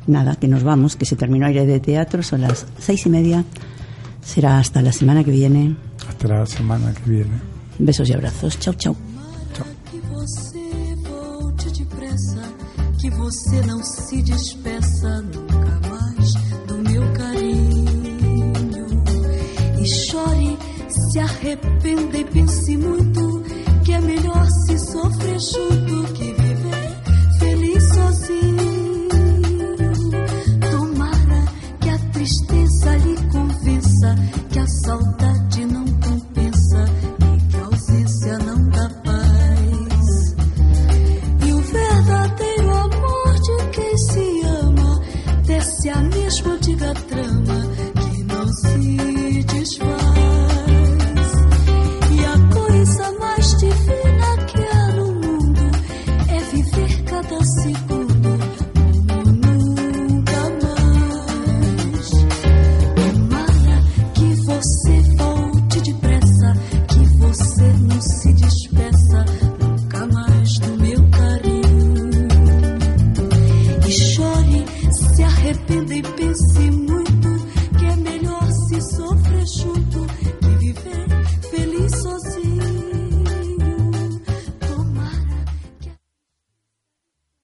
[0.07, 3.45] nada, que nos vamos, que se terminó aire de teatro, son las seis y media.
[4.21, 5.75] Será hasta la semana que viene.
[6.07, 7.41] Hasta la semana que viene.
[7.79, 8.57] Besos y abrazos.
[8.59, 8.95] Chau, chau.
[9.91, 12.41] Que você volte depressa,
[12.99, 16.33] que você não se despeça nunca mais
[16.67, 18.53] do meu carinho.
[19.79, 20.57] E chore,
[20.87, 23.43] se arrependa e pense muito,
[23.83, 26.97] que é melhor se sofrer junto que viver
[27.39, 29.09] feliz sozinho.
[30.71, 31.45] Tomara
[31.81, 34.15] que a tristeza lhe convença
[34.51, 35.32] que a saudade